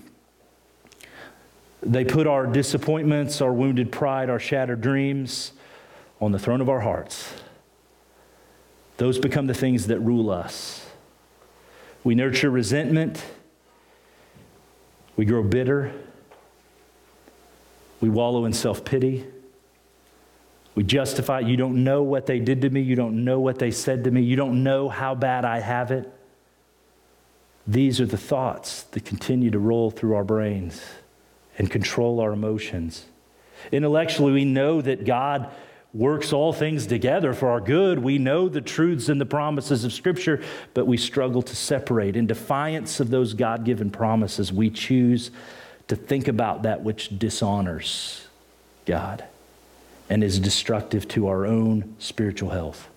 They 1.82 2.06
put 2.06 2.26
our 2.26 2.48
disappointments, 2.48 3.40
our 3.40 3.54
wounded 3.54 3.92
pride, 3.92 4.30
our 4.30 4.40
shattered 4.40 4.82
dreams 4.82 5.52
on 6.20 6.32
the 6.32 6.40
throne 6.40 6.60
of 6.60 6.70
our 6.70 6.80
hearts. 6.80 7.34
Those 8.98 9.20
become 9.20 9.46
the 9.46 9.54
things 9.54 9.88
that 9.88 10.00
rule 10.00 10.32
us. 10.32 10.87
We 12.08 12.16
nurture 12.16 12.50
resentment. 12.50 13.22
We 15.18 15.26
grow 15.26 15.44
bitter. 15.44 15.92
We 18.00 18.08
wallow 18.08 18.46
in 18.46 18.54
self 18.54 18.86
pity. 18.86 19.26
We 20.74 20.84
justify, 20.84 21.42
you 21.42 21.58
don't 21.58 21.84
know 21.84 22.04
what 22.04 22.26
they 22.26 22.40
did 22.40 22.62
to 22.62 22.70
me. 22.70 22.80
You 22.80 22.96
don't 22.96 23.26
know 23.26 23.42
what 23.42 23.60
they 23.60 23.72
said 23.72 24.06
to 24.06 24.12
me. 24.12 24.22
You 24.22 24.38
don't 24.38 24.64
know 24.64 24.88
how 24.88 25.16
bad 25.16 25.44
I 25.44 25.60
have 25.60 25.92
it. 25.92 26.10
These 27.68 28.00
are 28.00 28.06
the 28.06 28.16
thoughts 28.18 28.84
that 28.84 29.04
continue 29.04 29.52
to 29.52 29.60
roll 29.60 29.92
through 29.92 30.16
our 30.16 30.24
brains 30.24 30.82
and 31.58 31.70
control 31.70 32.22
our 32.22 32.32
emotions. 32.32 33.04
Intellectually, 33.70 34.32
we 34.32 34.46
know 34.46 34.82
that 34.82 35.04
God 35.04 35.52
works 35.98 36.32
all 36.32 36.54
things 36.54 36.86
together 36.86 37.34
for 37.34 37.50
our 37.50 37.60
good. 37.60 37.98
We 38.00 38.20
know 38.20 38.48
the 38.48 38.62
truths 38.62 39.10
and 39.10 39.20
the 39.20 39.26
promises 39.26 39.84
of 39.84 39.92
Scripture, 39.92 40.44
but 40.74 40.86
we 40.86 40.96
struggle 40.96 41.42
to 41.42 41.56
separate. 41.56 42.16
In 42.16 42.28
defiance 42.28 43.00
of 43.00 43.10
those 43.10 43.34
God 43.34 43.66
given 43.66 43.90
promises, 43.90 44.54
we 44.54 44.70
choose 44.70 45.32
to 45.88 45.96
think 45.96 46.28
about 46.28 46.64
that 46.64 46.84
which 46.84 47.18
dishonors 47.18 48.28
God 48.86 49.24
and 50.10 50.24
is 50.24 50.40
destructive 50.40 51.08
to 51.10 51.28
our 51.28 51.46
own 51.46 51.96
spiritual 51.98 52.52
health. 52.52 52.88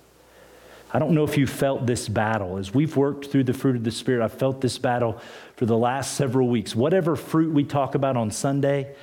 I 0.92 0.98
don't 0.98 1.12
know 1.12 1.24
if 1.24 1.38
you 1.38 1.46
felt 1.46 1.86
this 1.86 2.08
battle. 2.08 2.58
As 2.58 2.74
we've 2.74 2.96
worked 2.96 3.26
through 3.26 3.44
the 3.44 3.54
fruit 3.54 3.76
of 3.76 3.84
the 3.84 3.90
Spirit, 3.92 4.22
I've 4.22 4.34
felt 4.34 4.60
this 4.60 4.76
battle 4.76 5.20
for 5.56 5.64
the 5.64 5.76
last 5.76 6.16
several 6.16 6.48
weeks. 6.48 6.74
Whatever 6.74 7.16
fruit 7.16 7.54
we 7.54 7.64
talk 7.64 7.94
about 7.94 8.16
on 8.16 8.30
Sunday, 8.30 8.94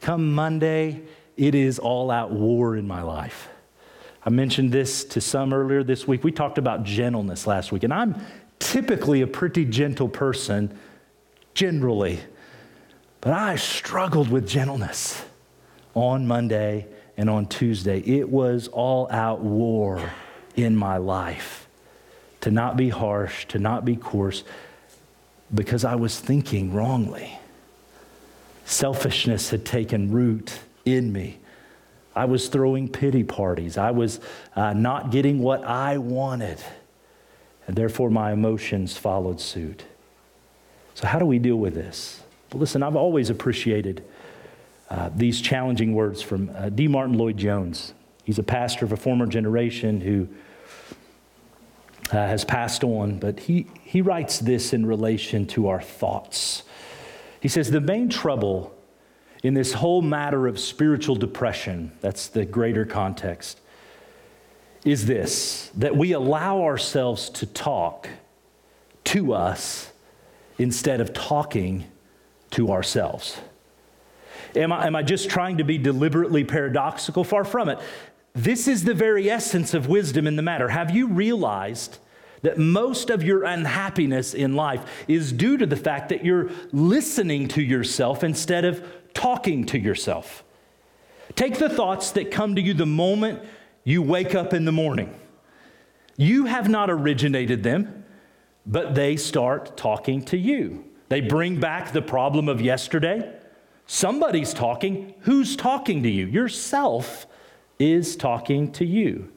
come 0.00 0.34
Monday, 0.34 1.02
it 1.36 1.54
is 1.54 1.78
all 1.78 2.10
out 2.10 2.30
war 2.30 2.76
in 2.76 2.86
my 2.86 3.02
life. 3.02 3.48
I 4.24 4.30
mentioned 4.30 4.72
this 4.72 5.04
to 5.06 5.20
some 5.20 5.52
earlier 5.52 5.82
this 5.82 6.08
week. 6.08 6.24
We 6.24 6.32
talked 6.32 6.58
about 6.58 6.84
gentleness 6.84 7.46
last 7.46 7.72
week, 7.72 7.82
and 7.82 7.92
I'm 7.92 8.16
typically 8.58 9.20
a 9.20 9.26
pretty 9.26 9.64
gentle 9.64 10.08
person, 10.08 10.76
generally. 11.52 12.20
But 13.20 13.34
I 13.34 13.56
struggled 13.56 14.30
with 14.30 14.48
gentleness 14.48 15.24
on 15.94 16.26
Monday 16.26 16.86
and 17.16 17.28
on 17.28 17.46
Tuesday. 17.46 18.00
It 18.00 18.28
was 18.28 18.68
all 18.68 19.10
out 19.10 19.40
war 19.40 20.12
in 20.56 20.76
my 20.76 20.96
life 20.96 21.68
to 22.40 22.50
not 22.50 22.76
be 22.76 22.88
harsh, 22.88 23.46
to 23.46 23.58
not 23.58 23.84
be 23.84 23.96
coarse, 23.96 24.44
because 25.54 25.84
I 25.84 25.94
was 25.94 26.18
thinking 26.18 26.72
wrongly. 26.72 27.38
Selfishness 28.64 29.50
had 29.50 29.64
taken 29.64 30.10
root 30.10 30.60
in 30.84 31.12
me. 31.12 31.38
I 32.14 32.26
was 32.26 32.48
throwing 32.48 32.88
pity 32.88 33.24
parties. 33.24 33.76
I 33.76 33.90
was 33.90 34.20
uh, 34.54 34.72
not 34.72 35.10
getting 35.10 35.40
what 35.40 35.64
I 35.64 35.98
wanted. 35.98 36.58
And 37.66 37.76
therefore, 37.76 38.10
my 38.10 38.32
emotions 38.32 38.96
followed 38.96 39.40
suit. 39.40 39.84
So, 40.94 41.06
how 41.06 41.18
do 41.18 41.26
we 41.26 41.38
deal 41.38 41.56
with 41.56 41.74
this? 41.74 42.22
Well, 42.52 42.60
listen, 42.60 42.82
I've 42.82 42.96
always 42.96 43.30
appreciated 43.30 44.04
uh, 44.90 45.10
these 45.14 45.40
challenging 45.40 45.94
words 45.94 46.22
from 46.22 46.50
uh, 46.54 46.68
D. 46.68 46.86
Martyn 46.86 47.18
Lloyd 47.18 47.36
Jones. 47.36 47.94
He's 48.22 48.38
a 48.38 48.42
pastor 48.42 48.84
of 48.84 48.92
a 48.92 48.96
former 48.96 49.26
generation 49.26 50.00
who 50.00 50.28
uh, 52.10 52.16
has 52.16 52.44
passed 52.44 52.84
on, 52.84 53.18
but 53.18 53.40
he, 53.40 53.66
he 53.82 54.02
writes 54.02 54.38
this 54.38 54.72
in 54.72 54.86
relation 54.86 55.46
to 55.48 55.68
our 55.68 55.80
thoughts. 55.80 56.62
He 57.40 57.48
says, 57.48 57.70
The 57.70 57.80
main 57.80 58.08
trouble 58.08 58.74
in 59.44 59.52
this 59.52 59.74
whole 59.74 60.00
matter 60.00 60.46
of 60.46 60.58
spiritual 60.58 61.14
depression, 61.14 61.92
that's 62.00 62.28
the 62.28 62.46
greater 62.46 62.86
context, 62.86 63.60
is 64.86 65.04
this 65.04 65.70
that 65.76 65.96
we 65.96 66.12
allow 66.12 66.62
ourselves 66.62 67.28
to 67.28 67.46
talk 67.46 68.08
to 69.04 69.34
us 69.34 69.92
instead 70.58 71.00
of 71.00 71.12
talking 71.12 71.84
to 72.50 72.72
ourselves. 72.72 73.38
Am 74.56 74.72
I, 74.72 74.86
am 74.86 74.96
I 74.96 75.02
just 75.02 75.28
trying 75.28 75.58
to 75.58 75.64
be 75.64 75.76
deliberately 75.76 76.42
paradoxical? 76.42 77.22
Far 77.22 77.44
from 77.44 77.68
it. 77.68 77.78
This 78.32 78.66
is 78.66 78.84
the 78.84 78.94
very 78.94 79.30
essence 79.30 79.74
of 79.74 79.88
wisdom 79.88 80.26
in 80.26 80.36
the 80.36 80.42
matter. 80.42 80.68
Have 80.68 80.90
you 80.90 81.08
realized 81.08 81.98
that 82.42 82.58
most 82.58 83.10
of 83.10 83.22
your 83.22 83.44
unhappiness 83.44 84.32
in 84.32 84.54
life 84.54 85.04
is 85.06 85.32
due 85.32 85.58
to 85.58 85.66
the 85.66 85.76
fact 85.76 86.08
that 86.08 86.24
you're 86.24 86.50
listening 86.72 87.48
to 87.48 87.62
yourself 87.62 88.24
instead 88.24 88.64
of 88.64 88.82
talking 89.14 89.64
to 89.66 89.78
yourself. 89.78 90.44
Take 91.34 91.58
the 91.58 91.70
thoughts 91.70 92.10
that 92.12 92.30
come 92.30 92.54
to 92.56 92.60
you 92.60 92.74
the 92.74 92.86
moment 92.86 93.40
you 93.84 94.02
wake 94.02 94.34
up 94.34 94.52
in 94.52 94.64
the 94.64 94.72
morning. 94.72 95.14
You 96.16 96.44
have 96.46 96.68
not 96.68 96.90
originated 96.90 97.62
them, 97.62 98.04
but 98.66 98.94
they 98.94 99.16
start 99.16 99.76
talking 99.76 100.22
to 100.26 100.36
you. 100.36 100.84
They 101.08 101.20
bring 101.20 101.60
back 101.60 101.92
the 101.92 102.02
problem 102.02 102.48
of 102.48 102.60
yesterday. 102.60 103.32
Somebody's 103.86 104.54
talking. 104.54 105.14
Who's 105.20 105.56
talking 105.56 106.02
to 106.02 106.10
you? 106.10 106.26
Yourself 106.26 107.26
is 107.78 108.16
talking 108.16 108.72
to 108.72 108.84
you. 108.84 109.30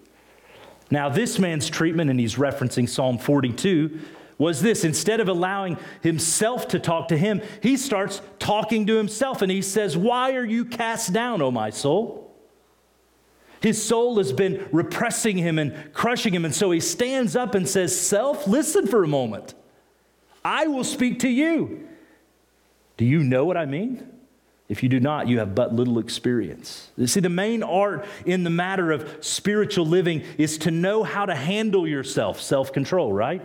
Now, 0.89 1.09
this 1.09 1.37
man's 1.37 1.69
treatment, 1.69 2.09
and 2.09 2.19
he's 2.19 2.35
referencing 2.35 2.87
Psalm 2.87 3.17
42, 3.17 3.99
was 4.37 4.61
this 4.61 4.83
instead 4.83 5.19
of 5.19 5.27
allowing 5.27 5.77
himself 6.01 6.67
to 6.69 6.79
talk 6.79 7.07
to 7.07 7.17
him, 7.17 7.41
he 7.61 7.75
starts 7.75 8.21
talking 8.39 8.85
to 8.87 8.95
himself 8.95 9.41
and 9.41 9.51
he 9.51 9.61
says, 9.61 9.97
Why 9.97 10.33
are 10.35 10.45
you 10.45 10.65
cast 10.65 11.11
down, 11.13 11.41
O 11.41 11.49
my 11.49 11.69
soul? 11.69 12.23
His 13.61 13.83
soul 13.83 14.17
has 14.17 14.31
been 14.31 14.67
repressing 14.71 15.37
him 15.37 15.57
and 15.57 15.91
crushing 15.93 16.33
him. 16.33 16.45
And 16.45 16.53
so 16.53 16.69
he 16.69 16.79
stands 16.79 17.35
up 17.35 17.55
and 17.55 17.67
says, 17.67 17.99
Self, 17.99 18.47
listen 18.47 18.85
for 18.85 19.03
a 19.03 19.07
moment. 19.07 19.55
I 20.45 20.67
will 20.67 20.83
speak 20.83 21.19
to 21.19 21.29
you. 21.29 21.87
Do 22.97 23.05
you 23.05 23.23
know 23.23 23.45
what 23.45 23.57
I 23.57 23.65
mean? 23.65 24.07
If 24.69 24.83
you 24.83 24.89
do 24.89 24.99
not, 24.99 25.27
you 25.27 25.39
have 25.39 25.55
but 25.55 25.73
little 25.73 25.97
experience. 25.97 26.91
You 26.97 27.07
see, 27.07 27.21
the 27.21 27.29
main 27.29 27.63
art 27.63 28.05
in 28.25 28.43
the 28.43 28.49
matter 28.49 28.91
of 28.91 29.23
spiritual 29.23 29.85
living 29.85 30.23
is 30.37 30.57
to 30.59 30.71
know 30.71 31.03
how 31.03 31.25
to 31.25 31.33
handle 31.33 31.87
yourself, 31.87 32.41
self 32.41 32.73
control, 32.73 33.13
right? 33.13 33.41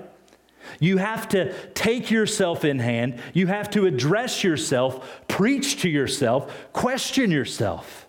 You 0.80 0.98
have 0.98 1.28
to 1.30 1.52
take 1.70 2.10
yourself 2.10 2.64
in 2.64 2.78
hand. 2.78 3.20
You 3.34 3.46
have 3.48 3.70
to 3.70 3.86
address 3.86 4.42
yourself, 4.44 5.22
preach 5.28 5.82
to 5.82 5.88
yourself, 5.88 6.54
question 6.72 7.30
yourself. 7.30 8.06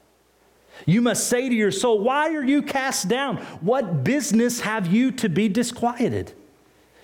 You 0.85 1.01
must 1.01 1.27
say 1.27 1.49
to 1.49 1.55
your 1.55 1.71
soul, 1.71 1.99
Why 1.99 2.35
are 2.35 2.43
you 2.43 2.61
cast 2.61 3.07
down? 3.07 3.37
What 3.61 4.03
business 4.03 4.61
have 4.61 4.87
you 4.87 5.11
to 5.13 5.29
be 5.29 5.47
disquieted? 5.47 6.33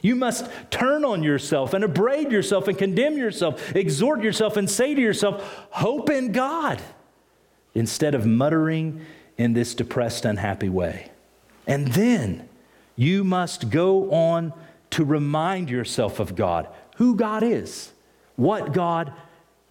You 0.02 0.16
must 0.16 0.50
turn 0.72 1.04
on 1.04 1.24
yourself 1.24 1.74
and 1.74 1.84
abrade 1.84 2.32
yourself 2.32 2.68
and 2.68 2.78
condemn 2.78 3.18
yourself, 3.18 3.76
exhort 3.76 4.24
yourself 4.24 4.56
and 4.58 4.70
say 4.70 4.96
to 4.96 5.02
yourself, 5.02 5.68
Hope 5.72 6.10
in 6.10 6.32
God, 6.32 6.82
instead 7.74 8.16
of 8.16 8.26
muttering 8.26 9.06
in 9.38 9.54
this 9.54 9.74
depressed, 9.74 10.26
unhappy 10.26 10.70
way. 10.70 11.12
And 11.68 11.88
then 11.90 12.48
you 12.96 13.24
must 13.24 13.70
go 13.70 14.12
on 14.12 14.54
to 14.92 15.06
remind 15.06 15.70
yourself 15.70 16.20
of 16.20 16.36
God, 16.36 16.68
who 16.98 17.16
God 17.16 17.44
is, 17.44 17.92
what 18.36 18.74
God 18.74 19.14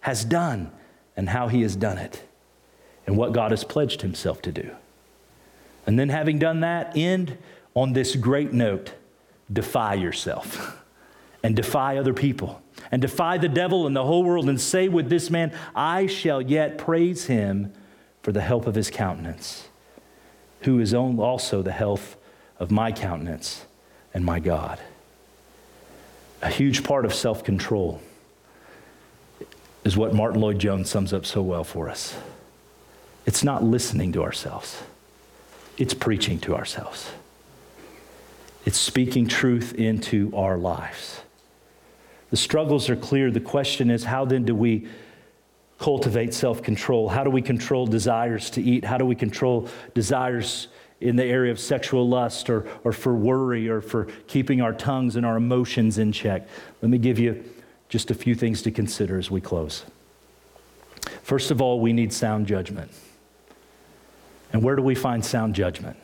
has 0.01 0.23
done, 0.23 0.71
and 1.17 1.29
how 1.29 1.47
He 1.47 1.61
has 1.61 1.75
done 1.75 1.97
it, 1.97 2.23
and 3.05 3.17
what 3.17 3.33
God 3.33 3.51
has 3.51 3.63
pledged 3.63 4.01
Himself 4.01 4.41
to 4.43 4.51
do. 4.51 4.71
And 5.85 5.97
then, 5.97 6.09
having 6.09 6.39
done 6.39 6.61
that, 6.61 6.95
end 6.95 7.37
on 7.73 7.93
this 7.93 8.15
great 8.15 8.53
note, 8.53 8.93
defy 9.51 9.95
yourself 9.95 10.83
and 11.43 11.55
defy 11.55 11.97
other 11.97 12.13
people 12.13 12.61
and 12.91 13.01
defy 13.01 13.37
the 13.37 13.49
devil 13.49 13.87
and 13.87 13.95
the 13.95 14.03
whole 14.03 14.23
world 14.23 14.49
and 14.49 14.59
say 14.59 14.87
with 14.87 15.09
this 15.09 15.29
man, 15.29 15.51
I 15.75 16.07
shall 16.07 16.41
yet 16.41 16.77
praise 16.77 17.25
him 17.25 17.73
for 18.21 18.31
the 18.31 18.41
help 18.41 18.67
of 18.67 18.75
his 18.75 18.89
countenance, 18.89 19.67
who 20.61 20.79
is 20.79 20.93
also 20.93 21.61
the 21.61 21.71
health 21.71 22.17
of 22.59 22.71
my 22.71 22.91
countenance 22.91 23.65
and 24.13 24.25
my 24.25 24.39
God. 24.39 24.79
A 26.41 26.49
huge 26.49 26.83
part 26.83 27.05
of 27.05 27.13
self 27.13 27.43
control 27.43 28.01
is 29.83 29.97
what 29.97 30.13
Martyn 30.13 30.41
Lloyd-Jones 30.41 30.89
sums 30.89 31.13
up 31.13 31.25
so 31.25 31.41
well 31.41 31.63
for 31.63 31.89
us. 31.89 32.15
It's 33.25 33.43
not 33.43 33.63
listening 33.63 34.11
to 34.13 34.23
ourselves, 34.23 34.81
it's 35.77 35.93
preaching 35.93 36.39
to 36.41 36.55
ourselves. 36.55 37.11
It's 38.65 38.77
speaking 38.77 39.27
truth 39.27 39.73
into 39.73 40.31
our 40.35 40.57
lives. 40.57 41.21
The 42.29 42.37
struggles 42.37 42.89
are 42.89 42.95
clear. 42.95 43.31
The 43.31 43.39
question 43.39 43.89
is 43.89 44.03
how 44.03 44.25
then 44.25 44.43
do 44.43 44.53
we 44.53 44.87
cultivate 45.79 46.33
self 46.33 46.61
control? 46.61 47.09
How 47.09 47.23
do 47.23 47.29
we 47.29 47.41
control 47.41 47.87
desires 47.87 48.49
to 48.51 48.61
eat? 48.61 48.83
How 48.83 48.97
do 48.97 49.05
we 49.05 49.15
control 49.15 49.67
desires 49.93 50.67
in 51.01 51.15
the 51.15 51.23
area 51.23 51.51
of 51.51 51.59
sexual 51.59 52.07
lust 52.07 52.49
or, 52.49 52.67
or 52.83 52.91
for 52.91 53.15
worry 53.15 53.69
or 53.69 53.81
for 53.81 54.05
keeping 54.27 54.61
our 54.61 54.73
tongues 54.73 55.15
and 55.15 55.25
our 55.25 55.37
emotions 55.37 55.97
in 55.97 56.11
check? 56.11 56.47
Let 56.81 56.89
me 56.89 56.97
give 56.97 57.19
you 57.19 57.43
just 57.87 58.11
a 58.11 58.13
few 58.13 58.35
things 58.35 58.61
to 58.63 58.71
consider 58.71 59.17
as 59.17 59.31
we 59.31 59.41
close. 59.41 59.85
First 61.23 61.51
of 61.51 61.61
all, 61.61 61.79
we 61.79 61.93
need 61.93 62.13
sound 62.13 62.47
judgment. 62.47 62.91
And 64.51 64.63
where 64.63 64.75
do 64.75 64.81
we 64.81 64.95
find 64.95 65.23
sound 65.23 65.55
judgment? 65.55 65.97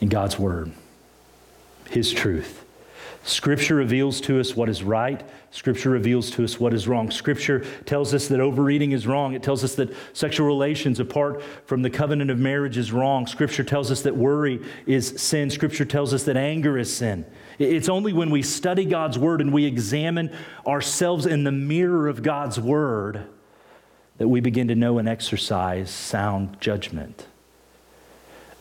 In 0.00 0.08
God's 0.08 0.38
Word, 0.38 0.72
His 1.90 2.12
truth. 2.12 2.61
Scripture 3.24 3.76
reveals 3.76 4.20
to 4.22 4.40
us 4.40 4.56
what 4.56 4.68
is 4.68 4.82
right. 4.82 5.22
Scripture 5.52 5.90
reveals 5.90 6.30
to 6.32 6.42
us 6.42 6.58
what 6.58 6.74
is 6.74 6.88
wrong. 6.88 7.08
Scripture 7.10 7.64
tells 7.84 8.12
us 8.14 8.26
that 8.28 8.40
overeating 8.40 8.90
is 8.90 9.06
wrong. 9.06 9.34
It 9.34 9.44
tells 9.44 9.62
us 9.62 9.76
that 9.76 9.94
sexual 10.12 10.46
relations 10.46 10.98
apart 10.98 11.40
from 11.66 11.82
the 11.82 11.90
covenant 11.90 12.32
of 12.32 12.38
marriage 12.38 12.76
is 12.76 12.90
wrong. 12.90 13.28
Scripture 13.28 13.62
tells 13.62 13.92
us 13.92 14.02
that 14.02 14.16
worry 14.16 14.60
is 14.86 15.20
sin. 15.22 15.50
Scripture 15.50 15.84
tells 15.84 16.12
us 16.12 16.24
that 16.24 16.36
anger 16.36 16.76
is 16.76 16.92
sin. 16.92 17.24
It's 17.60 17.88
only 17.88 18.12
when 18.12 18.30
we 18.30 18.42
study 18.42 18.84
God's 18.84 19.18
word 19.18 19.40
and 19.40 19.52
we 19.52 19.66
examine 19.66 20.34
ourselves 20.66 21.24
in 21.24 21.44
the 21.44 21.52
mirror 21.52 22.08
of 22.08 22.24
God's 22.24 22.58
word 22.58 23.26
that 24.18 24.28
we 24.28 24.40
begin 24.40 24.66
to 24.68 24.74
know 24.74 24.98
and 24.98 25.08
exercise 25.08 25.90
sound 25.90 26.60
judgment. 26.60 27.26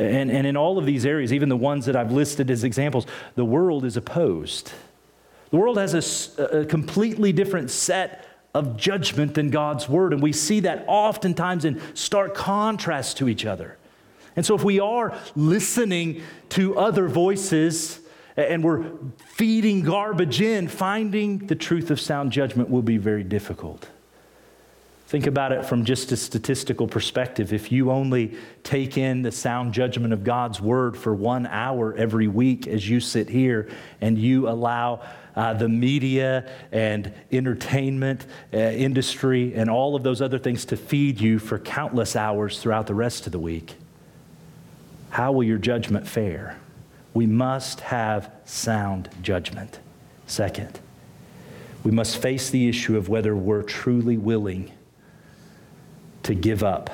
And, 0.01 0.31
and 0.31 0.47
in 0.47 0.57
all 0.57 0.79
of 0.79 0.85
these 0.85 1.05
areas, 1.05 1.31
even 1.31 1.47
the 1.47 1.57
ones 1.57 1.85
that 1.85 1.95
I've 1.95 2.11
listed 2.11 2.49
as 2.49 2.63
examples, 2.63 3.05
the 3.35 3.45
world 3.45 3.85
is 3.85 3.97
opposed. 3.97 4.71
The 5.51 5.57
world 5.57 5.77
has 5.77 6.37
a, 6.39 6.61
a 6.61 6.65
completely 6.65 7.31
different 7.31 7.69
set 7.69 8.25
of 8.55 8.77
judgment 8.77 9.35
than 9.35 9.51
God's 9.51 9.87
word. 9.87 10.11
And 10.11 10.21
we 10.21 10.33
see 10.33 10.61
that 10.61 10.85
oftentimes 10.87 11.65
in 11.65 11.79
stark 11.93 12.33
contrast 12.33 13.17
to 13.17 13.29
each 13.29 13.45
other. 13.45 13.77
And 14.35 14.45
so, 14.45 14.55
if 14.55 14.63
we 14.63 14.79
are 14.79 15.15
listening 15.35 16.23
to 16.49 16.77
other 16.79 17.07
voices 17.07 17.99
and 18.35 18.63
we're 18.63 18.85
feeding 19.17 19.81
garbage 19.81 20.41
in, 20.41 20.67
finding 20.67 21.39
the 21.39 21.55
truth 21.55 21.91
of 21.91 21.99
sound 21.99 22.31
judgment 22.31 22.69
will 22.69 22.81
be 22.81 22.97
very 22.97 23.23
difficult. 23.23 23.89
Think 25.11 25.27
about 25.27 25.51
it 25.51 25.65
from 25.65 25.83
just 25.83 26.13
a 26.13 26.15
statistical 26.15 26.87
perspective. 26.87 27.51
If 27.51 27.69
you 27.69 27.91
only 27.91 28.37
take 28.63 28.97
in 28.97 29.23
the 29.23 29.31
sound 29.33 29.73
judgment 29.73 30.13
of 30.13 30.23
God's 30.23 30.61
word 30.61 30.95
for 30.95 31.13
one 31.13 31.45
hour 31.47 31.93
every 31.97 32.29
week 32.29 32.65
as 32.65 32.89
you 32.89 33.01
sit 33.01 33.27
here 33.27 33.67
and 33.99 34.17
you 34.17 34.47
allow 34.47 35.01
uh, 35.35 35.53
the 35.53 35.67
media 35.67 36.49
and 36.71 37.13
entertainment 37.29 38.25
uh, 38.53 38.57
industry 38.57 39.53
and 39.53 39.69
all 39.69 39.97
of 39.97 40.03
those 40.03 40.21
other 40.21 40.39
things 40.39 40.63
to 40.63 40.77
feed 40.77 41.19
you 41.19 41.39
for 41.39 41.59
countless 41.59 42.15
hours 42.15 42.61
throughout 42.61 42.87
the 42.87 42.95
rest 42.95 43.25
of 43.25 43.33
the 43.33 43.39
week, 43.39 43.75
how 45.09 45.33
will 45.33 45.43
your 45.43 45.57
judgment 45.57 46.07
fare? 46.07 46.57
We 47.13 47.25
must 47.25 47.81
have 47.81 48.31
sound 48.45 49.09
judgment. 49.21 49.77
Second, 50.25 50.79
we 51.83 51.91
must 51.91 52.15
face 52.15 52.49
the 52.49 52.69
issue 52.69 52.95
of 52.95 53.09
whether 53.09 53.35
we're 53.35 53.63
truly 53.63 54.15
willing 54.15 54.71
to 56.23 56.33
give 56.33 56.63
up 56.63 56.89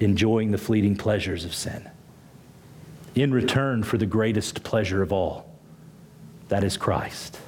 enjoying 0.00 0.50
the 0.50 0.58
fleeting 0.58 0.96
pleasures 0.96 1.44
of 1.44 1.54
sin 1.54 1.88
in 3.14 3.32
return 3.32 3.82
for 3.82 3.98
the 3.98 4.06
greatest 4.06 4.62
pleasure 4.62 5.02
of 5.02 5.12
all 5.12 5.46
that 6.48 6.64
is 6.64 6.76
Christ. 6.76 7.38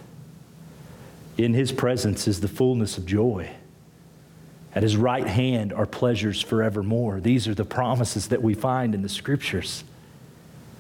In 1.39 1.55
his 1.55 1.73
presence 1.73 2.29
is 2.29 2.41
the 2.41 2.49
fullness 2.49 2.99
of 2.99 3.07
joy. 3.07 3.51
At 4.75 4.83
his 4.83 4.97
right 4.97 5.27
hand 5.27 5.73
are 5.73 5.87
pleasures 5.87 6.41
forevermore. 6.41 7.21
These 7.21 7.49
are 7.49 7.55
the 7.55 7.65
promises 7.65 8.29
that 8.29 8.43
we 8.43 8.55
find 8.55 8.95
in 8.95 9.03
the 9.03 9.09
scriptures. 9.09 9.85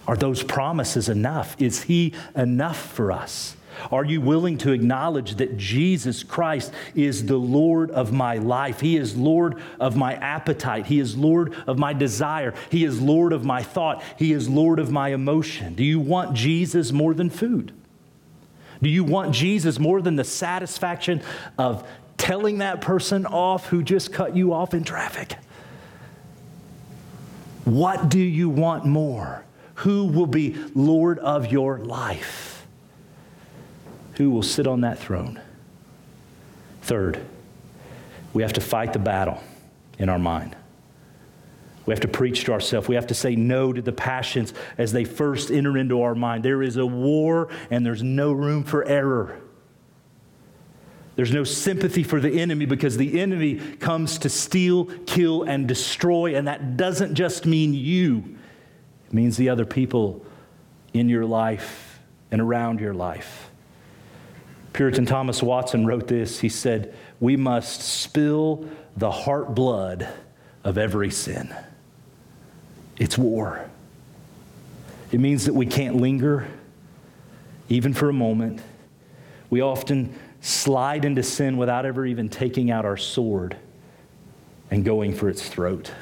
Are 0.06 0.16
those 0.16 0.42
promises 0.42 1.08
enough? 1.08 1.56
Is 1.60 1.82
he 1.82 2.14
enough 2.34 2.78
for 2.78 3.12
us? 3.12 3.56
Are 3.90 4.04
you 4.04 4.20
willing 4.20 4.58
to 4.58 4.72
acknowledge 4.72 5.36
that 5.36 5.56
Jesus 5.56 6.22
Christ 6.22 6.72
is 6.94 7.26
the 7.26 7.36
Lord 7.36 7.90
of 7.90 8.12
my 8.12 8.36
life? 8.36 8.80
He 8.80 8.96
is 8.96 9.16
Lord 9.16 9.60
of 9.80 9.96
my 9.96 10.14
appetite. 10.14 10.86
He 10.86 11.00
is 11.00 11.16
Lord 11.16 11.54
of 11.66 11.78
my 11.78 11.92
desire. 11.92 12.54
He 12.70 12.84
is 12.84 13.00
Lord 13.00 13.32
of 13.32 13.44
my 13.44 13.62
thought. 13.62 14.02
He 14.18 14.32
is 14.32 14.48
Lord 14.48 14.78
of 14.78 14.90
my 14.90 15.08
emotion. 15.08 15.74
Do 15.74 15.84
you 15.84 16.00
want 16.00 16.34
Jesus 16.34 16.92
more 16.92 17.14
than 17.14 17.30
food? 17.30 17.72
Do 18.82 18.90
you 18.90 19.04
want 19.04 19.32
Jesus 19.32 19.78
more 19.78 20.02
than 20.02 20.16
the 20.16 20.24
satisfaction 20.24 21.22
of 21.56 21.86
telling 22.18 22.58
that 22.58 22.80
person 22.80 23.26
off 23.26 23.68
who 23.68 23.82
just 23.82 24.12
cut 24.12 24.36
you 24.36 24.52
off 24.52 24.74
in 24.74 24.84
traffic? 24.84 25.36
What 27.64 28.08
do 28.08 28.18
you 28.18 28.48
want 28.48 28.84
more? 28.84 29.44
Who 29.76 30.06
will 30.06 30.26
be 30.26 30.56
Lord 30.74 31.18
of 31.20 31.50
your 31.50 31.78
life? 31.78 32.51
Who 34.14 34.30
will 34.30 34.42
sit 34.42 34.66
on 34.66 34.82
that 34.82 34.98
throne. 34.98 35.40
Third, 36.82 37.24
we 38.32 38.42
have 38.42 38.52
to 38.54 38.60
fight 38.60 38.92
the 38.92 38.98
battle 38.98 39.42
in 39.98 40.08
our 40.08 40.18
mind. 40.18 40.56
We 41.84 41.92
have 41.92 42.00
to 42.00 42.08
preach 42.08 42.44
to 42.44 42.52
ourselves. 42.52 42.88
We 42.88 42.94
have 42.94 43.08
to 43.08 43.14
say 43.14 43.34
no 43.34 43.72
to 43.72 43.82
the 43.82 43.92
passions 43.92 44.54
as 44.78 44.92
they 44.92 45.04
first 45.04 45.50
enter 45.50 45.76
into 45.76 46.02
our 46.02 46.14
mind. 46.14 46.44
There 46.44 46.62
is 46.62 46.76
a 46.76 46.86
war 46.86 47.48
and 47.70 47.84
there's 47.84 48.02
no 48.02 48.32
room 48.32 48.62
for 48.62 48.84
error. 48.84 49.40
There's 51.16 51.32
no 51.32 51.44
sympathy 51.44 52.02
for 52.02 52.20
the 52.20 52.40
enemy 52.40 52.66
because 52.66 52.96
the 52.96 53.20
enemy 53.20 53.56
comes 53.56 54.18
to 54.18 54.28
steal, 54.28 54.86
kill, 55.06 55.42
and 55.42 55.68
destroy. 55.68 56.36
And 56.36 56.46
that 56.46 56.76
doesn't 56.76 57.14
just 57.14 57.46
mean 57.46 57.74
you, 57.74 58.36
it 59.06 59.12
means 59.12 59.36
the 59.36 59.48
other 59.48 59.66
people 59.66 60.24
in 60.94 61.08
your 61.08 61.26
life 61.26 62.00
and 62.30 62.40
around 62.40 62.80
your 62.80 62.94
life. 62.94 63.50
Puritan 64.72 65.04
Thomas 65.04 65.42
Watson 65.42 65.86
wrote 65.86 66.08
this. 66.08 66.40
He 66.40 66.48
said, 66.48 66.94
We 67.20 67.36
must 67.36 67.82
spill 67.82 68.66
the 68.96 69.10
heart 69.10 69.54
blood 69.54 70.08
of 70.64 70.78
every 70.78 71.10
sin. 71.10 71.54
It's 72.98 73.18
war. 73.18 73.68
It 75.10 75.20
means 75.20 75.44
that 75.44 75.54
we 75.54 75.66
can't 75.66 75.96
linger, 75.96 76.46
even 77.68 77.92
for 77.92 78.08
a 78.08 78.12
moment. 78.12 78.60
We 79.50 79.60
often 79.60 80.14
slide 80.40 81.04
into 81.04 81.22
sin 81.22 81.56
without 81.58 81.84
ever 81.84 82.06
even 82.06 82.28
taking 82.28 82.70
out 82.70 82.84
our 82.84 82.96
sword 82.96 83.56
and 84.70 84.84
going 84.84 85.14
for 85.14 85.28
its 85.28 85.46
throat. 85.46 85.92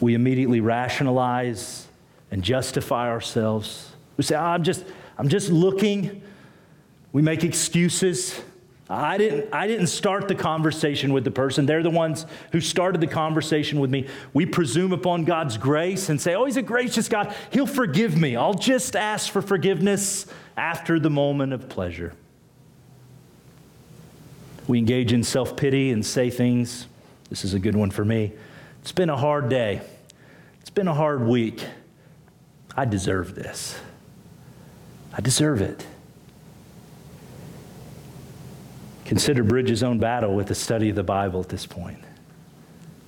We 0.00 0.14
immediately 0.14 0.60
rationalize 0.60 1.86
and 2.30 2.42
justify 2.42 3.08
ourselves. 3.08 3.90
We 4.18 4.24
say, 4.24 4.36
oh, 4.36 4.42
I'm, 4.42 4.62
just, 4.62 4.84
I'm 5.16 5.28
just 5.28 5.50
looking 5.50 6.22
we 7.14 7.22
make 7.22 7.44
excuses. 7.44 8.38
I 8.90 9.16
didn't, 9.16 9.54
I 9.54 9.68
didn't 9.68 9.86
start 9.86 10.26
the 10.26 10.34
conversation 10.34 11.12
with 11.12 11.22
the 11.22 11.30
person. 11.30 11.64
They're 11.64 11.82
the 11.82 11.88
ones 11.88 12.26
who 12.50 12.60
started 12.60 13.00
the 13.00 13.06
conversation 13.06 13.78
with 13.78 13.88
me. 13.88 14.08
We 14.34 14.46
presume 14.46 14.92
upon 14.92 15.24
God's 15.24 15.56
grace 15.56 16.08
and 16.08 16.20
say, 16.20 16.34
Oh, 16.34 16.44
He's 16.44 16.56
a 16.56 16.62
gracious 16.62 17.08
God. 17.08 17.32
He'll 17.50 17.68
forgive 17.68 18.20
me. 18.20 18.34
I'll 18.34 18.52
just 18.52 18.96
ask 18.96 19.32
for 19.32 19.40
forgiveness 19.40 20.26
after 20.56 20.98
the 20.98 21.08
moment 21.08 21.52
of 21.52 21.68
pleasure. 21.68 22.14
We 24.66 24.78
engage 24.78 25.12
in 25.12 25.22
self 25.22 25.56
pity 25.56 25.92
and 25.92 26.04
say 26.04 26.30
things. 26.30 26.88
This 27.30 27.44
is 27.44 27.54
a 27.54 27.60
good 27.60 27.76
one 27.76 27.92
for 27.92 28.04
me. 28.04 28.32
It's 28.82 28.92
been 28.92 29.08
a 29.08 29.16
hard 29.16 29.48
day. 29.48 29.82
It's 30.60 30.70
been 30.70 30.88
a 30.88 30.94
hard 30.94 31.22
week. 31.22 31.64
I 32.76 32.86
deserve 32.86 33.36
this. 33.36 33.78
I 35.16 35.20
deserve 35.20 35.60
it. 35.60 35.86
Consider 39.04 39.44
Bridges' 39.44 39.82
own 39.82 39.98
battle 39.98 40.34
with 40.34 40.48
the 40.48 40.54
study 40.54 40.90
of 40.90 40.96
the 40.96 41.02
Bible 41.02 41.40
at 41.40 41.48
this 41.48 41.66
point. 41.66 42.02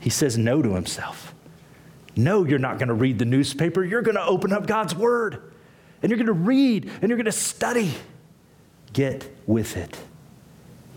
He 0.00 0.11
says 0.11 0.37
no 0.37 0.62
to 0.62 0.74
himself. 0.74 1.35
No, 2.16 2.44
you're 2.44 2.59
not 2.59 2.78
going 2.78 2.88
to 2.88 2.94
read 2.94 3.18
the 3.18 3.24
newspaper. 3.24 3.85
You're 3.85 4.02
going 4.02 4.16
to 4.16 4.24
open 4.24 4.52
up 4.52 4.66
God's 4.66 4.94
Word 4.94 5.52
and 6.02 6.11
you're 6.11 6.16
going 6.16 6.26
to 6.26 6.32
read 6.32 6.90
and 7.00 7.09
you're 7.09 7.16
going 7.16 7.24
to 7.26 7.32
study. 7.32 7.92
Get 8.92 9.28
with 9.46 9.76
it. 9.76 9.98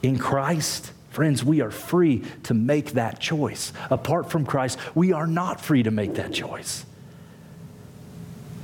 In 0.02 0.18
Christ, 0.18 0.94
friends, 1.10 1.44
we 1.44 1.62
are 1.62 1.72
free 1.72 2.24
to 2.44 2.54
make 2.54 2.92
that 2.92 3.20
choice. 3.20 3.74
Apart 3.90 4.30
from 4.30 4.46
Christ, 4.46 4.80
we 4.96 5.12
are 5.12 5.28
not 5.28 5.60
free 5.60 5.84
to 5.84 5.92
make 5.92 6.16
that 6.16 6.32
choice. 6.32 6.86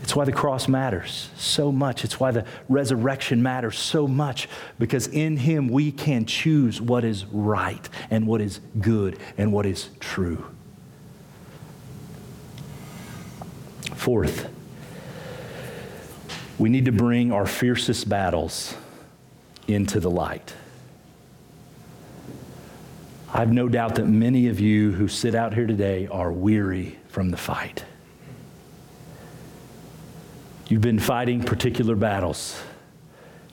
It's 0.05 0.15
why 0.15 0.23
the 0.23 0.31
cross 0.31 0.67
matters 0.67 1.31
so 1.35 1.71
much. 1.71 2.03
It's 2.03 2.19
why 2.19 2.29
the 2.29 2.45
resurrection 2.69 3.41
matters 3.41 3.75
so 3.75 4.07
much 4.07 4.47
because 4.77 5.07
in 5.07 5.35
Him 5.35 5.67
we 5.67 5.91
can 5.91 6.27
choose 6.27 6.79
what 6.79 7.03
is 7.03 7.25
right 7.25 7.89
and 8.11 8.27
what 8.27 8.39
is 8.39 8.59
good 8.79 9.17
and 9.35 9.51
what 9.51 9.65
is 9.65 9.89
true. 9.99 10.45
Fourth, 13.95 14.47
we 16.59 16.69
need 16.69 16.85
to 16.85 16.91
bring 16.91 17.31
our 17.31 17.47
fiercest 17.47 18.07
battles 18.07 18.75
into 19.67 19.99
the 19.99 20.11
light. 20.11 20.53
I've 23.33 23.51
no 23.51 23.67
doubt 23.67 23.95
that 23.95 24.05
many 24.05 24.49
of 24.49 24.59
you 24.59 24.91
who 24.91 25.07
sit 25.07 25.33
out 25.33 25.55
here 25.55 25.65
today 25.65 26.05
are 26.11 26.31
weary 26.31 26.99
from 27.07 27.31
the 27.31 27.37
fight. 27.37 27.85
You've 30.67 30.81
been 30.81 30.99
fighting 30.99 31.43
particular 31.43 31.95
battles. 31.95 32.59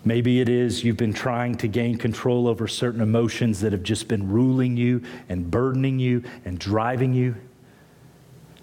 Maybe 0.04 0.40
it 0.40 0.48
is 0.48 0.82
you've 0.82 0.96
been 0.96 1.12
trying 1.12 1.56
to 1.56 1.68
gain 1.68 1.96
control 1.96 2.48
over 2.48 2.66
certain 2.66 3.00
emotions 3.00 3.60
that 3.60 3.72
have 3.72 3.82
just 3.82 4.08
been 4.08 4.28
ruling 4.28 4.76
you 4.76 5.02
and 5.28 5.50
burdening 5.50 5.98
you 5.98 6.24
and 6.44 6.58
driving 6.58 7.12
you. 7.14 7.36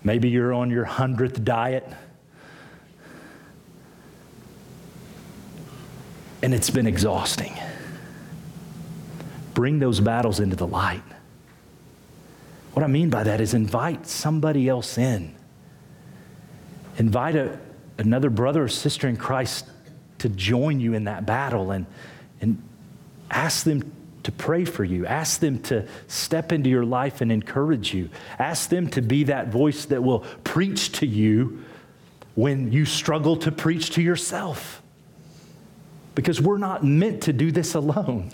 Maybe 0.04 0.30
you're 0.30 0.54
on 0.54 0.70
your 0.70 0.86
hundredth 0.86 1.44
diet. 1.44 1.88
And 6.42 6.54
it's 6.54 6.70
been 6.70 6.88
exhausting. 6.88 7.54
Bring 9.54 9.80
those 9.80 10.00
battles 10.00 10.40
into 10.40 10.56
the 10.56 10.68
light. 10.68 11.04
What 12.74 12.84
I 12.84 12.88
mean 12.88 13.10
by 13.10 13.24
that 13.24 13.42
is 13.42 13.54
invite 13.54 14.08
somebody 14.08 14.68
else 14.68 14.98
in. 14.98 15.36
Invite 16.98 17.36
a, 17.36 17.60
another 18.00 18.30
brother 18.30 18.64
or 18.64 18.68
sister 18.68 19.08
in 19.08 19.18
Christ 19.18 19.66
to 20.20 20.30
join 20.30 20.80
you 20.80 20.94
in 20.94 21.04
that 21.04 21.26
battle 21.26 21.72
and, 21.72 21.86
and 22.42 22.62
ask 23.30 23.66
them 23.66 23.92
to 24.24 24.32
pray 24.32 24.66
for 24.66 24.84
you. 24.84 25.06
Ask 25.06 25.40
them 25.40 25.62
to 25.64 25.88
step 26.08 26.52
into 26.52 26.70
your 26.70 26.86
life 26.86 27.22
and 27.22 27.32
encourage 27.32 27.94
you. 27.94 28.10
Ask 28.38 28.70
them 28.70 28.90
to 28.92 29.02
be 29.02 29.26
that 29.26 29.50
voice 29.50 29.86
that 29.86 30.04
will 30.04 30.22
preach 30.44 30.92
to 30.94 31.06
you 31.06 31.64
when 32.36 32.72
you 32.72 32.86
struggle 32.86 33.38
to 33.38 33.52
preach 33.52 33.92
to 33.92 34.02
yourself. 34.02 34.82
Because 36.16 36.42
we're 36.42 36.58
not 36.58 36.84
meant 36.84 37.24
to 37.24 37.34
do 37.34 37.52
this 37.52 37.76
alone. 37.76 38.32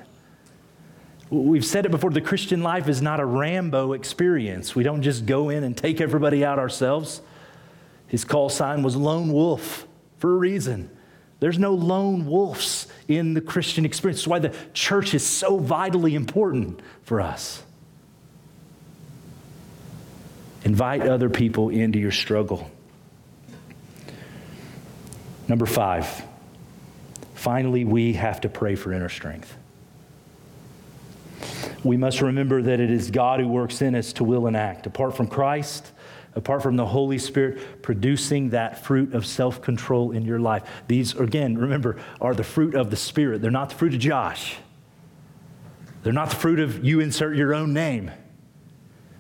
We've 1.30 1.66
said 1.66 1.86
it 1.86 1.92
before 1.92 2.12
the 2.12 2.22
Christian 2.22 2.62
life 2.62 2.88
is 2.88 3.02
not 3.02 3.20
a 3.20 3.26
Rambo 3.26 3.94
experience. 3.94 4.76
We 4.76 4.84
don't 4.84 5.02
just 5.02 5.26
go 5.26 5.50
in 5.50 5.64
and 5.64 5.76
take 5.76 6.00
everybody 6.02 6.46
out 6.46 6.60
ourselves. 6.60 7.22
His 8.08 8.24
call 8.24 8.50
sign 8.50 8.84
was 8.84 8.96
lone 8.96 9.32
wolf 9.32 9.88
for 10.18 10.34
a 10.34 10.38
reason. 10.38 10.90
There's 11.40 11.60
no 11.60 11.74
lone 11.74 12.26
wolves 12.26 12.88
in 13.08 13.34
the 13.34 13.42
Christian 13.42 13.86
experience. 13.86 14.22
That's 14.22 14.28
why 14.28 14.40
the 14.40 14.56
church 14.74 15.14
is 15.14 15.26
so 15.26 15.58
vitally 15.58 16.16
important 16.16 16.80
for 17.04 17.22
us. 17.22 17.62
Invite 20.64 21.02
other 21.02 21.30
people 21.30 21.70
into 21.70 22.00
your 22.00 22.12
struggle. 22.12 22.72
Number 25.48 25.68
five, 25.68 26.24
finally, 27.36 27.86
we 27.86 28.14
have 28.14 28.42
to 28.42 28.50
pray 28.50 28.76
for 28.76 28.92
inner 28.92 29.10
strength. 29.10 29.56
We 31.84 31.98
must 31.98 32.22
remember 32.22 32.64
that 32.64 32.80
it 32.80 32.90
is 32.90 33.12
God 33.12 33.40
who 33.40 33.48
works 33.48 33.84
in 33.84 33.94
us 33.94 34.14
to 34.14 34.24
will 34.24 34.48
and 34.48 34.58
act. 34.58 34.88
Apart 34.88 35.16
from 35.16 35.28
Christ, 35.28 35.92
apart 36.36 36.62
from 36.62 36.76
the 36.76 36.86
Holy 36.86 37.18
Spirit 37.18 37.82
producing 37.82 38.50
that 38.50 38.84
fruit 38.84 39.14
of 39.14 39.26
self 39.26 39.62
control 39.62 40.12
in 40.12 40.26
your 40.26 40.40
life. 40.40 40.64
These, 40.88 41.16
again, 41.16 41.58
remember, 41.58 41.98
are 42.22 42.36
the 42.36 42.44
fruit 42.44 42.76
of 42.76 42.90
the 42.90 42.98
Spirit. 42.98 43.42
They're 43.42 43.52
not 43.52 43.70
the 43.70 43.76
fruit 43.76 43.94
of 43.94 44.00
Josh, 44.00 44.58
they're 46.04 46.14
not 46.14 46.30
the 46.30 46.36
fruit 46.36 46.60
of 46.60 46.84
you 46.84 47.00
insert 47.00 47.36
your 47.36 47.54
own 47.54 47.74
name. 47.74 48.12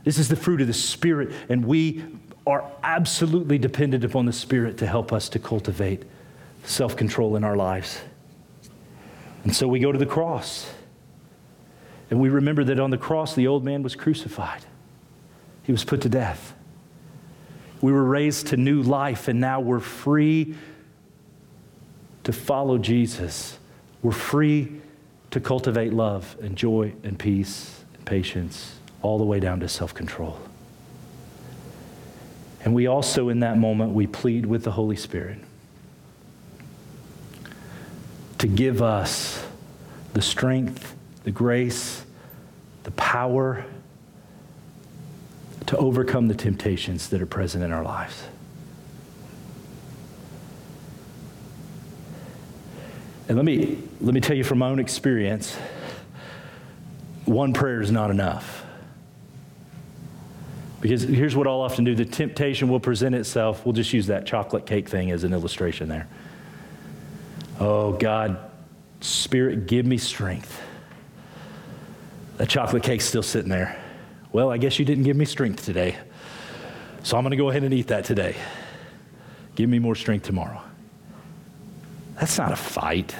This 0.04 0.20
is 0.20 0.28
the 0.28 0.36
fruit 0.36 0.62
of 0.62 0.68
the 0.68 0.74
Spirit, 0.74 1.34
and 1.50 1.66
we 1.66 2.04
are 2.46 2.70
absolutely 2.84 3.58
dependent 3.58 4.04
upon 4.04 4.26
the 4.26 4.34
Spirit 4.34 4.78
to 4.78 4.86
help 4.86 5.12
us 5.12 5.30
to 5.30 5.40
cultivate 5.40 6.04
self 6.64 6.96
control 6.96 7.36
in 7.36 7.44
our 7.44 7.56
lives. 7.56 8.02
And 9.44 9.56
so 9.56 9.68
we 9.68 9.80
go 9.80 9.92
to 9.92 9.98
the 9.98 10.06
cross. 10.06 10.72
And 12.12 12.20
we 12.20 12.30
remember 12.30 12.64
that 12.66 12.80
on 12.80 12.92
the 12.92 12.98
cross, 12.98 13.34
the 13.34 13.48
old 13.48 13.64
man 13.64 13.82
was 13.82 13.96
crucified, 13.96 14.66
he 15.64 15.72
was 15.72 15.84
put 15.84 16.02
to 16.02 16.10
death. 16.10 16.54
We 17.82 17.92
were 17.92 18.04
raised 18.04 18.48
to 18.48 18.58
new 18.58 18.82
life, 18.82 19.28
and 19.28 19.40
now 19.40 19.60
we're 19.60 19.80
free 19.80 20.56
to 22.24 22.34
follow 22.34 22.78
Jesus. 22.78 23.58
We're 24.02 24.12
free 24.12 24.82
to 25.32 25.40
cultivate 25.40 25.94
love 25.94 26.38
and 26.42 26.56
joy 26.56 26.94
and 27.04 27.20
peace 27.20 27.84
and 27.94 28.06
patience, 28.06 28.80
all 29.02 29.18
the 29.18 29.26
way 29.26 29.40
down 29.40 29.60
to 29.60 29.68
self 29.68 29.94
control. 29.94 30.40
And 32.64 32.74
we 32.74 32.88
also, 32.88 33.30
in 33.30 33.42
that 33.42 33.58
moment, 33.58 33.94
we 33.94 34.08
plead 34.08 34.46
with 34.46 34.64
the 34.64 34.72
Holy 34.72 34.96
Spirit 34.96 35.38
to 38.40 38.48
give 38.48 38.82
us 38.82 39.46
the 40.14 40.22
strength, 40.22 40.96
the 41.24 41.32
grace, 41.32 42.04
the 42.84 42.92
power, 42.92 43.66
to 45.68 45.78
overcome 45.78 46.28
the 46.28 46.36
temptations 46.36 47.10
that 47.10 47.22
are 47.22 47.26
present 47.26 47.64
in 47.64 47.72
our 47.72 47.84
lives. 47.84 48.24
And 53.28 53.38
let 53.38 53.46
me, 53.46 53.80
let 54.02 54.14
me 54.14 54.22
tell 54.22 54.36
you 54.36 54.44
from 54.44 54.60
my 54.60 54.70
own 54.70 54.80
experience 54.80 55.58
one 57.26 57.54
prayer 57.54 57.82
is 57.82 57.90
not 57.90 58.12
enough. 58.12 58.64
Because 60.80 61.02
here's 61.02 61.36
what 61.36 61.48
I'll 61.48 61.62
often 61.62 61.84
do 61.84 61.96
the 61.96 62.06
temptation 62.06 62.70
will 62.70 62.80
present 62.80 63.16
itself. 63.16 63.66
We'll 63.66 63.74
just 63.74 63.92
use 63.92 64.08
that 64.08 64.28
chocolate 64.28 64.68
cake 64.68 64.88
thing 64.88 65.10
as 65.10 65.24
an 65.24 65.34
illustration 65.34 65.90
there. 65.90 66.08
Oh, 67.60 67.94
God, 67.94 68.38
Spirit, 69.02 69.66
give 69.66 69.88
me 69.88 69.98
strength. 69.98 70.62
That 72.38 72.50
chocolate 72.50 72.84
cake's 72.84 73.06
still 73.06 73.24
sitting 73.24 73.50
there. 73.50 73.82
Well, 74.36 74.52
I 74.52 74.58
guess 74.58 74.80
you 74.80 74.84
didn't 74.84 75.06
give 75.06 75.16
me 75.16 75.24
strength 75.24 75.64
today. 75.64 75.96
So 77.04 77.16
I'm 77.16 77.24
going 77.24 77.32
to 77.32 77.38
go 77.38 77.52
ahead 77.52 77.64
and 77.64 77.74
eat 77.74 77.88
that 77.88 78.04
today. 78.04 78.36
Give 79.56 79.70
me 79.70 79.80
more 79.80 79.96
strength 79.96 80.26
tomorrow. 80.26 80.62
That's 82.20 82.38
not 82.38 82.52
a 82.52 82.58
fight. 82.58 83.16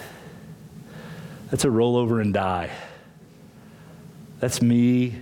That's 1.50 1.64
a 1.64 1.72
roll 1.72 1.96
over 1.96 2.20
and 2.20 2.34
die. 2.34 2.70
That's 4.42 4.62
me 4.62 5.16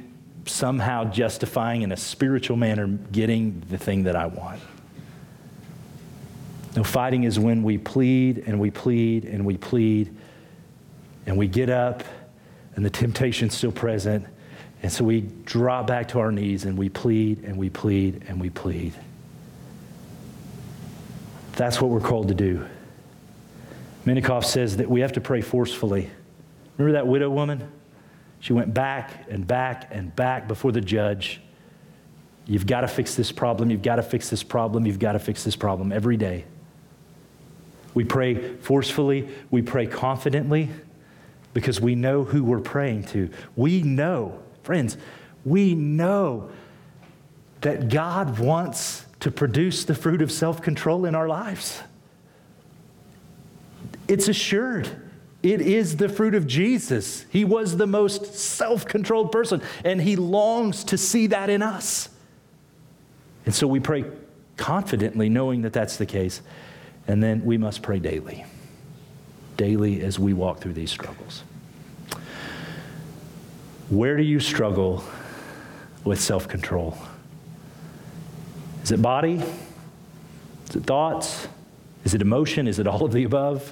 somehow 0.48 1.12
justifying 1.12 1.84
in 1.84 1.92
a 1.92 1.98
spiritual 1.98 2.58
manner 2.58 2.88
getting 2.88 3.62
the 3.70 3.78
thing 3.78 4.02
that 4.06 4.16
I 4.16 4.26
want. 4.26 4.62
No, 6.76 6.84
fighting 6.84 7.24
is 7.24 7.38
when 7.38 7.62
we 7.62 7.78
plead 7.78 8.46
and 8.48 8.60
we 8.60 8.72
plead 8.72 9.26
and 9.26 9.46
we 9.46 9.58
plead 9.58 10.12
and 11.28 11.38
we 11.38 11.46
get 11.48 11.70
up 11.70 12.04
and 12.76 12.84
the 12.84 12.90
temptation's 12.90 13.54
still 13.56 13.72
present 13.72 14.26
and 14.84 14.92
so 14.92 15.06
we 15.06 15.22
drop 15.46 15.88
back 15.88 16.10
to 16.10 16.20
our 16.20 16.32
knees 16.32 16.66
and 16.66 16.78
we 16.78 16.90
plead 16.90 17.46
and 17.46 17.58
we 17.58 17.70
plead 17.70 18.26
and 18.28 18.40
we 18.40 18.50
plead. 18.50 18.94
That's 21.54 21.80
what 21.80 21.90
we're 21.90 22.02
called 22.02 22.28
to 22.28 22.34
do. 22.34 22.66
Menikoff 24.06 24.44
says 24.44 24.78
that 24.78 24.90
we 24.90 25.00
have 25.00 25.14
to 25.14 25.22
pray 25.22 25.40
forcefully. 25.40 26.10
Remember 26.78 26.98
that 26.98 27.08
widow 27.08 27.30
woman? 27.30 27.72
She 28.42 28.52
went 28.52 28.74
back 28.74 29.26
and 29.30 29.48
back 29.48 29.88
and 29.90 30.14
back 30.14 30.50
before 30.50 30.74
the 30.74 30.82
judge. 30.82 31.40
You've 32.46 32.68
got 32.68 32.82
to 32.82 32.90
fix 32.90 33.16
this 33.16 33.32
problem. 33.32 33.72
You've 33.72 33.82
got 33.82 33.96
to 33.96 34.04
fix 34.04 34.30
this 34.30 34.44
problem. 34.44 34.86
You've 34.86 35.00
got 35.00 35.14
to 35.14 35.20
fix 35.20 35.46
this 35.46 35.56
problem 35.56 35.94
every 35.94 36.18
day. 36.18 36.44
We 37.94 38.04
pray 38.04 38.58
forcefully. 38.58 39.30
We 39.50 39.62
pray 39.62 39.88
confidently 39.88 40.70
because 41.54 41.80
we 41.80 41.96
know 41.96 42.26
who 42.26 42.44
we're 42.44 42.60
praying 42.60 43.06
to. 43.06 43.30
We 43.56 43.82
know 43.82 44.43
Friends, 44.64 44.98
we 45.46 45.76
know 45.76 46.50
that 47.62 47.90
God 47.90 48.40
wants 48.40 49.06
to 49.20 49.32
produce 49.32 49.86
the 49.86 49.96
fruit 49.96 50.22
of 50.22 50.32
self 50.32 50.62
control 50.62 51.06
in 51.06 51.16
our 51.16 51.28
lives. 51.28 51.82
It's 54.08 54.28
assured. 54.28 54.90
It 55.42 55.60
is 55.60 55.98
the 55.98 56.08
fruit 56.08 56.36
of 56.36 56.48
Jesus. 56.48 57.26
He 57.30 57.44
was 57.44 57.76
the 57.76 57.88
most 57.88 58.36
self 58.36 58.86
controlled 58.86 59.32
person, 59.32 59.62
and 59.84 60.02
He 60.02 60.16
longs 60.16 60.84
to 60.86 60.98
see 60.98 61.28
that 61.28 61.50
in 61.50 61.62
us. 61.62 62.10
And 63.46 63.54
so 63.54 63.68
we 63.68 63.80
pray 63.80 64.06
confidently 64.56 65.30
knowing 65.30 65.64
that 65.64 65.74
that's 65.74 65.98
the 65.98 66.06
case. 66.06 66.42
And 67.08 67.22
then 67.22 67.44
we 67.44 67.58
must 67.58 67.82
pray 67.82 68.00
daily, 68.00 68.46
daily 69.58 70.02
as 70.02 70.18
we 70.18 70.34
walk 70.34 70.60
through 70.60 70.74
these 70.74 70.92
struggles. 70.92 71.44
Where 73.94 74.18
do 74.18 74.24
you 74.24 74.40
struggle 74.40 75.04
with 76.04 76.20
self 76.20 76.48
control? 76.48 76.98
Is 78.82 78.92
it 78.92 79.00
body? 79.04 79.36
Is 80.68 80.76
it 80.76 80.84
thoughts? 80.86 81.48
Is 82.04 82.16
it 82.16 82.22
emotion? 82.24 82.68
Is 82.68 82.80
it 82.80 82.88
all 82.88 83.06
of 83.06 83.12
the 83.12 83.24
above? 83.24 83.72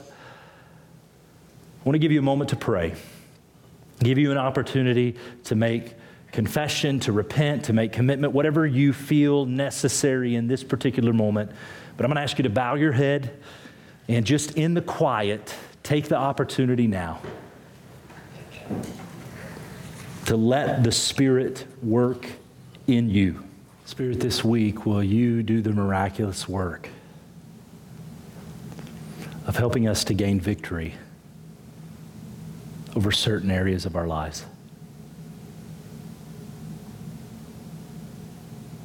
I 1.80 1.90
want 1.90 1.96
to 1.96 2.00
give 2.00 2.12
you 2.12 2.20
a 2.20 2.22
moment 2.22 2.52
to 2.52 2.56
pray, 2.56 2.94
give 4.04 4.20
you 4.20 4.32
an 4.32 4.38
opportunity 4.38 5.18
to 5.46 5.56
make 5.56 5.96
confession, 6.32 7.00
to 7.00 7.12
repent, 7.12 7.66
to 7.66 7.74
make 7.74 7.92
commitment, 7.92 8.32
whatever 8.32 8.68
you 8.68 8.94
feel 8.94 9.48
necessary 9.48 10.36
in 10.36 10.48
this 10.48 10.64
particular 10.64 11.14
moment. 11.14 11.50
But 11.98 12.06
I'm 12.06 12.10
going 12.10 12.18
to 12.18 12.22
ask 12.22 12.38
you 12.38 12.44
to 12.44 12.50
bow 12.52 12.76
your 12.76 12.92
head 12.92 13.32
and 14.08 14.24
just 14.24 14.52
in 14.52 14.76
the 14.76 14.84
quiet, 14.84 15.56
take 15.82 16.10
the 16.10 16.18
opportunity 16.18 16.86
now 16.86 17.22
to 20.32 20.38
let 20.38 20.82
the 20.82 20.94
Spirit 20.94 21.66
work 21.84 22.26
in 22.88 23.10
you. 23.10 23.44
Spirit, 23.84 24.22
this 24.22 24.46
week, 24.46 24.86
will 24.86 25.04
you 25.04 25.44
do 25.44 25.62
the 25.62 25.74
miraculous 25.74 26.48
work 26.48 26.88
of 29.46 29.58
helping 29.58 29.90
us 29.90 30.06
to 30.06 30.14
gain 30.14 30.40
victory 30.40 30.96
over 32.96 33.12
certain 33.12 33.52
areas 33.52 33.86
of 33.86 33.98
our 33.98 34.08
lives? 34.08 34.46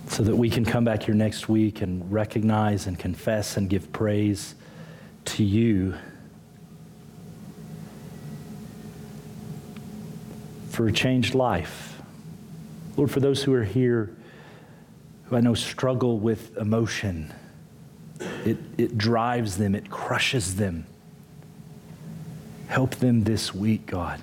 So 0.08 0.24
that 0.24 0.34
we 0.34 0.50
can 0.50 0.64
come 0.64 0.84
back 0.84 1.04
here 1.04 1.14
next 1.14 1.48
week 1.48 1.80
and 1.80 2.10
recognize 2.12 2.88
and 2.88 2.98
confess 2.98 3.56
and 3.56 3.70
give 3.70 3.92
praise 3.92 4.56
to 5.26 5.44
you 5.44 5.94
for 10.76 10.86
a 10.86 10.92
changed 10.92 11.34
life. 11.34 12.02
Lord, 12.98 13.10
for 13.10 13.18
those 13.18 13.42
who 13.42 13.54
are 13.54 13.64
here 13.64 14.14
who 15.24 15.36
I 15.36 15.40
know 15.40 15.54
struggle 15.54 16.18
with 16.18 16.54
emotion, 16.58 17.32
it, 18.44 18.58
it 18.76 18.98
drives 18.98 19.56
them, 19.56 19.74
it 19.74 19.88
crushes 19.88 20.56
them. 20.56 20.86
Help 22.68 22.94
them 22.96 23.24
this 23.24 23.54
week, 23.54 23.86
God, 23.86 24.22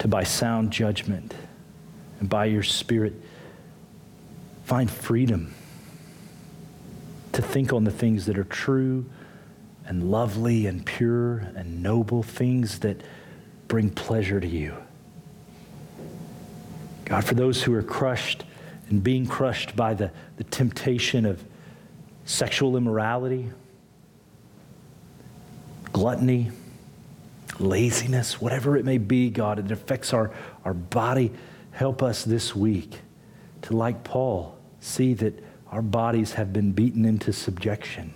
to 0.00 0.06
by 0.06 0.22
sound 0.22 0.70
judgment 0.70 1.34
and 2.20 2.28
by 2.28 2.44
your 2.44 2.62
Spirit 2.62 3.14
find 4.64 4.90
freedom 4.90 5.54
to 7.32 7.40
think 7.40 7.72
on 7.72 7.84
the 7.84 7.90
things 7.90 8.26
that 8.26 8.36
are 8.36 8.44
true 8.44 9.06
and 9.86 10.10
lovely 10.10 10.66
and 10.66 10.84
pure 10.84 11.38
and 11.56 11.82
noble, 11.82 12.22
things 12.22 12.80
that 12.80 13.00
bring 13.66 13.88
pleasure 13.88 14.40
to 14.40 14.46
you. 14.46 14.74
God, 17.10 17.24
for 17.24 17.34
those 17.34 17.60
who 17.64 17.74
are 17.74 17.82
crushed 17.82 18.44
and 18.88 19.02
being 19.02 19.26
crushed 19.26 19.74
by 19.74 19.94
the, 19.94 20.12
the 20.36 20.44
temptation 20.44 21.26
of 21.26 21.42
sexual 22.24 22.76
immorality, 22.76 23.50
gluttony, 25.92 26.52
laziness, 27.58 28.40
whatever 28.40 28.76
it 28.76 28.84
may 28.84 28.98
be, 28.98 29.28
God, 29.28 29.58
it 29.58 29.72
affects 29.72 30.12
our, 30.12 30.30
our 30.64 30.72
body. 30.72 31.32
Help 31.72 32.00
us 32.00 32.22
this 32.22 32.54
week 32.54 33.00
to, 33.62 33.76
like 33.76 34.04
Paul, 34.04 34.56
see 34.78 35.12
that 35.14 35.42
our 35.72 35.82
bodies 35.82 36.34
have 36.34 36.52
been 36.52 36.70
beaten 36.70 37.04
into 37.04 37.32
subjection. 37.32 38.14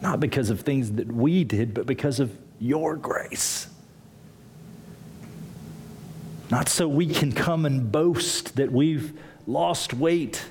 Not 0.00 0.20
because 0.20 0.48
of 0.48 0.60
things 0.60 0.92
that 0.92 1.10
we 1.10 1.42
did, 1.42 1.74
but 1.74 1.86
because 1.86 2.20
of 2.20 2.38
your 2.60 2.94
grace. 2.94 3.66
Not 6.50 6.68
so 6.68 6.88
we 6.88 7.06
can 7.06 7.32
come 7.32 7.64
and 7.64 7.92
boast 7.92 8.56
that 8.56 8.72
we've 8.72 9.12
lost 9.46 9.94
weight 9.94 10.44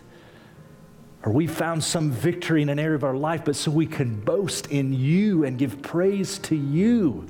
or 1.26 1.34
we 1.34 1.48
found 1.48 1.84
some 1.84 2.12
victory 2.12 2.62
in 2.62 2.70
an 2.70 2.80
area 2.80 2.96
of 2.96 3.04
our 3.04 3.16
life, 3.16 3.44
but 3.44 3.56
so 3.56 3.70
we 3.70 3.86
can 3.86 4.20
boast 4.22 4.68
in 4.68 4.94
you 4.94 5.44
and 5.44 5.58
give 5.58 5.82
praise 5.82 6.40
to 6.40 6.56
you. 6.56 7.28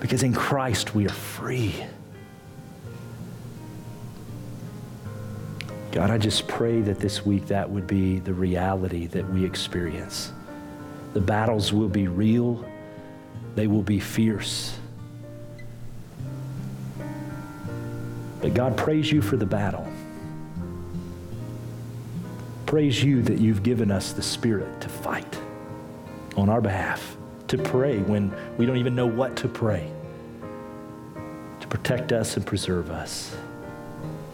Because 0.00 0.22
in 0.22 0.34
Christ 0.34 0.94
we 0.94 1.06
are 1.06 1.12
free. 1.12 1.74
God, 5.92 6.10
I 6.10 6.18
just 6.18 6.46
pray 6.48 6.80
that 6.82 6.98
this 6.98 7.24
week 7.24 7.46
that 7.46 7.68
would 7.68 7.86
be 7.86 8.18
the 8.18 8.34
reality 8.34 9.06
that 9.08 9.28
we 9.32 9.44
experience. 9.44 10.32
The 11.14 11.20
battles 11.20 11.72
will 11.72 11.88
be 11.88 12.08
real, 12.08 12.64
they 13.54 13.66
will 13.66 13.82
be 13.82 14.00
fierce. 14.00 14.74
But 18.42 18.54
God, 18.54 18.76
praise 18.76 19.10
you 19.10 19.22
for 19.22 19.36
the 19.36 19.46
battle. 19.46 19.86
Praise 22.66 23.02
you 23.02 23.22
that 23.22 23.38
you've 23.38 23.62
given 23.62 23.90
us 23.90 24.12
the 24.12 24.22
Spirit 24.22 24.80
to 24.80 24.88
fight 24.88 25.38
on 26.36 26.48
our 26.48 26.60
behalf, 26.60 27.16
to 27.48 27.56
pray 27.58 27.98
when 27.98 28.34
we 28.58 28.66
don't 28.66 28.78
even 28.78 28.94
know 28.94 29.06
what 29.06 29.36
to 29.36 29.48
pray, 29.48 29.88
to 31.60 31.66
protect 31.68 32.12
us 32.12 32.36
and 32.36 32.44
preserve 32.44 32.90
us, 32.90 33.36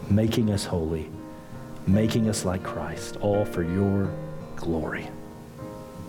making 0.09 0.51
us 0.51 0.65
holy, 0.65 1.09
making 1.85 2.29
us 2.29 2.45
like 2.45 2.63
Christ, 2.63 3.17
all 3.21 3.45
for 3.45 3.61
your 3.61 4.11
glory. 4.55 5.07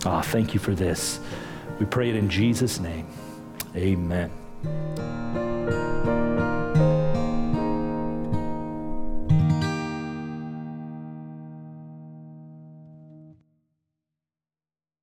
Ah, 0.07 0.23
thank 0.23 0.55
you 0.55 0.61
for 0.61 0.75
this. 0.75 1.21
We 1.79 1.87
pray 1.87 2.09
it 2.09 2.17
in 2.17 2.31
Jesus' 2.31 2.81
name. 2.81 3.09
Amen. 3.77 4.31